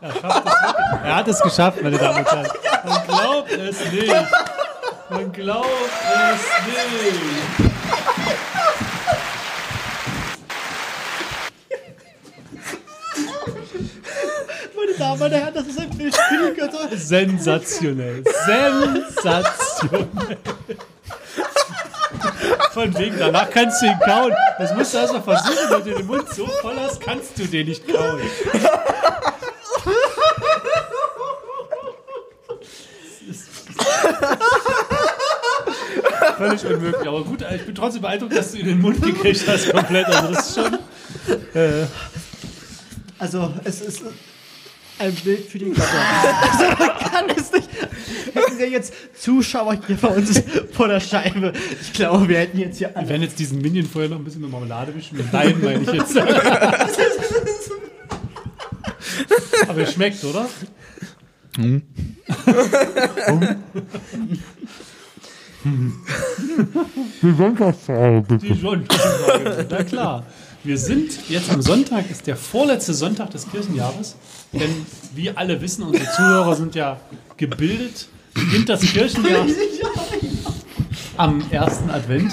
[0.01, 0.15] er,
[1.05, 2.49] er hat es geschafft, meine Damen und Herren.
[2.85, 4.15] Man glaubt es nicht.
[5.11, 5.69] Man glaubt
[6.33, 7.75] es nicht.
[15.19, 16.97] Meine Damen und Herren, das ist ein Bildspielgötter.
[16.97, 18.25] Sensationell.
[18.47, 20.39] Sensationell.
[22.73, 24.33] Von wegen, danach kannst du ihn kauen.
[24.59, 27.45] Das musst du erst mal versuchen, wenn du den Mund so voll hast, kannst du
[27.45, 28.21] den nicht kauen.
[36.37, 39.45] Völlig unmöglich, aber gut, ich bin trotzdem beeindruckt, dass du ihn in den Mund gekriegt
[39.47, 40.07] hast, komplett.
[40.07, 40.79] Also, das ist schon.
[43.19, 44.03] Also, es ist
[44.99, 45.83] ein Bild für die Götter.
[46.43, 47.69] Also, man kann es nicht.
[48.33, 50.43] Hätten wir jetzt Zuschauer hier bei uns
[50.73, 51.53] vor der Scheibe.
[51.81, 54.43] Ich glaube, wir hätten jetzt hier Wir werden jetzt diesen Minion vorher noch ein bisschen
[54.43, 55.17] mit Marmelade mischen.
[55.17, 56.17] Mit Deinen meine ich jetzt.
[59.69, 60.49] Aber es schmeckt, oder?
[68.41, 68.85] Die schon.
[69.71, 70.27] Na klar.
[70.65, 74.17] Wir sind jetzt am Sonntag, ist der vorletzte Sonntag des Kirchenjahres.
[74.51, 74.71] Denn
[75.15, 76.99] wie alle wissen, unsere Zuhörer sind ja
[77.37, 78.09] gebildet.
[78.33, 79.47] Beginnt das Kirchenjahr
[81.19, 82.33] am ersten Advent.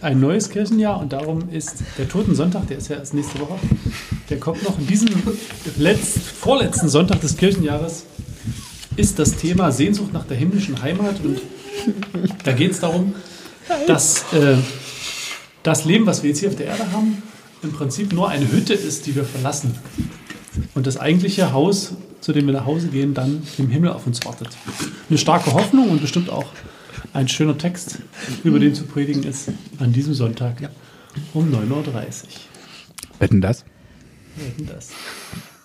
[0.00, 3.58] Ein neues Kirchenjahr und darum ist der Totensonntag, der ist ja erst nächste Woche,
[4.30, 4.78] der kommt noch.
[4.78, 5.08] In diesem
[5.76, 8.04] letzt, vorletzten Sonntag des Kirchenjahres
[8.94, 11.40] ist das Thema Sehnsucht nach der himmlischen Heimat und
[12.44, 13.14] da geht es darum,
[13.88, 14.56] dass äh,
[15.64, 17.22] das Leben, was wir jetzt hier auf der Erde haben,
[17.62, 19.74] im Prinzip nur eine Hütte ist, die wir verlassen.
[20.74, 24.24] Und das eigentliche Haus, zu dem wir nach Hause gehen, dann im Himmel auf uns
[24.24, 24.48] wartet.
[25.08, 26.46] Eine starke Hoffnung und bestimmt auch
[27.12, 27.98] ein schöner Text,
[28.44, 30.70] über den zu predigen ist an diesem Sonntag
[31.34, 32.02] um 9.30 Uhr.
[33.18, 33.64] Wetten das?
[34.36, 34.90] Wir hätten das.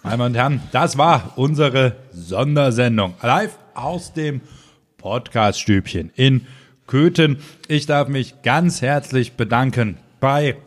[0.03, 4.41] Meine Damen und Herren, das war unsere Sondersendung live aus dem
[4.97, 6.47] Podcaststübchen in
[6.85, 7.37] Köthen.
[7.67, 10.57] Ich darf mich ganz herzlich bedanken bei,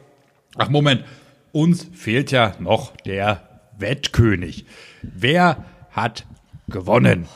[0.57, 1.05] ach Moment,
[1.53, 3.43] uns fehlt ja noch der
[3.79, 4.65] Wettkönig.
[5.03, 6.27] Wer hat
[6.69, 7.27] gewonnen?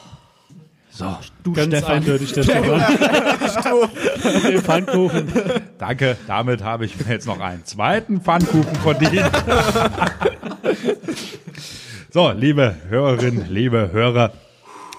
[0.91, 1.17] So,
[1.55, 2.81] Ganz eindeutig der Stefan.
[4.49, 5.27] Den Pfannkuchen.
[5.79, 6.17] danke.
[6.29, 9.29] Damit habe ich mir jetzt noch einen zweiten Pfannkuchen verdient.
[12.11, 14.35] So, liebe Hörerinnen, liebe Hörer,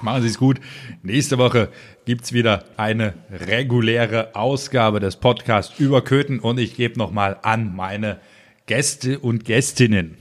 [0.01, 0.59] machen Sie es gut.
[1.01, 1.69] Nächste Woche
[2.03, 8.17] gibt's wieder eine reguläre Ausgabe des Podcasts über Köthen und ich gebe nochmal an meine
[8.65, 10.17] Gäste und Gästinnen.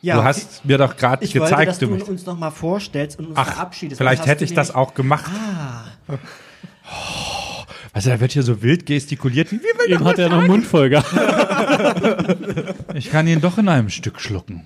[0.00, 2.50] Ja, du hast mir doch gerade Ich wollte, dass gezeigt, du du uns noch mal
[2.50, 3.98] vorstellst und uns Ach, verabschiedest.
[3.98, 5.30] vielleicht hätte ich das auch gemacht.
[5.32, 5.84] Ah,
[7.94, 9.52] Also da wird hier so wild gestikuliert.
[9.52, 11.12] Wie will Eben hat er noch einen Mund voll gehabt.
[12.94, 14.64] Ich kann ihn doch in einem Stück schlucken.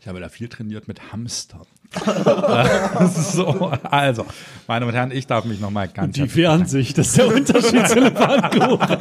[0.00, 1.66] Ich habe da viel trainiert mit Hamstern.
[3.14, 4.26] so, also,
[4.66, 7.86] meine Damen und Herren, ich darf mich nochmal ganz Die Fernsicht, das ist der Unterschied
[7.88, 8.98] zu Elefantkuchen.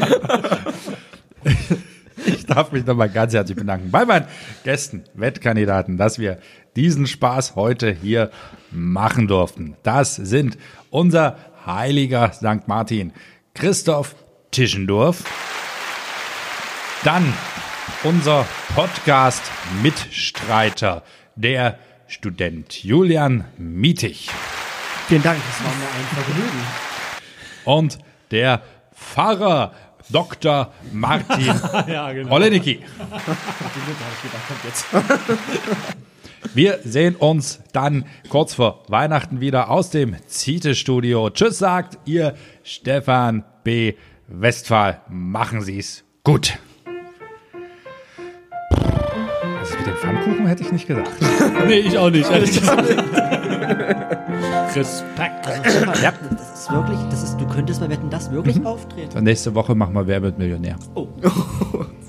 [2.25, 4.25] Ich darf mich nochmal ganz herzlich bedanken bei meinen
[4.63, 6.39] Gästen, Wettkandidaten, dass wir
[6.75, 8.31] diesen Spaß heute hier
[8.69, 9.77] machen durften.
[9.83, 10.57] Das sind
[10.89, 12.67] unser heiliger St.
[12.67, 13.13] Martin,
[13.53, 14.15] Christoph
[14.51, 15.23] Tischendorf,
[17.03, 17.33] dann
[18.03, 21.03] unser Podcast-Mitstreiter,
[21.35, 21.77] der
[22.07, 24.29] Student Julian Mietig
[25.07, 26.59] vielen Dank, das war mir ein Vergnügen.
[27.63, 27.97] und
[28.31, 28.61] der
[28.93, 29.71] Pfarrer
[30.09, 30.73] Dr.
[30.91, 31.45] Martin
[31.87, 32.33] Ja, genau.
[32.35, 32.83] Olenicki.
[36.53, 41.29] Wir sehen uns dann kurz vor Weihnachten wieder aus dem Ziete-Studio.
[41.29, 43.93] Tschüss, sagt ihr Stefan B.
[44.27, 45.01] Westphal.
[45.09, 46.57] Machen Sie's gut.
[49.59, 51.11] Was ist mit dem Pfannkuchen, hätte ich nicht gesagt.
[51.67, 52.29] Nee, ich auch nicht.
[52.29, 52.87] ehrlich gesagt.
[54.75, 55.47] Respekt.
[55.47, 59.23] Also, mal, das ist wirklich, das ist, du könntest bei Wetten das wirklich auftreten.
[59.23, 60.77] Nächste Woche machen wir Wer wird Millionär.
[60.93, 61.07] Oh.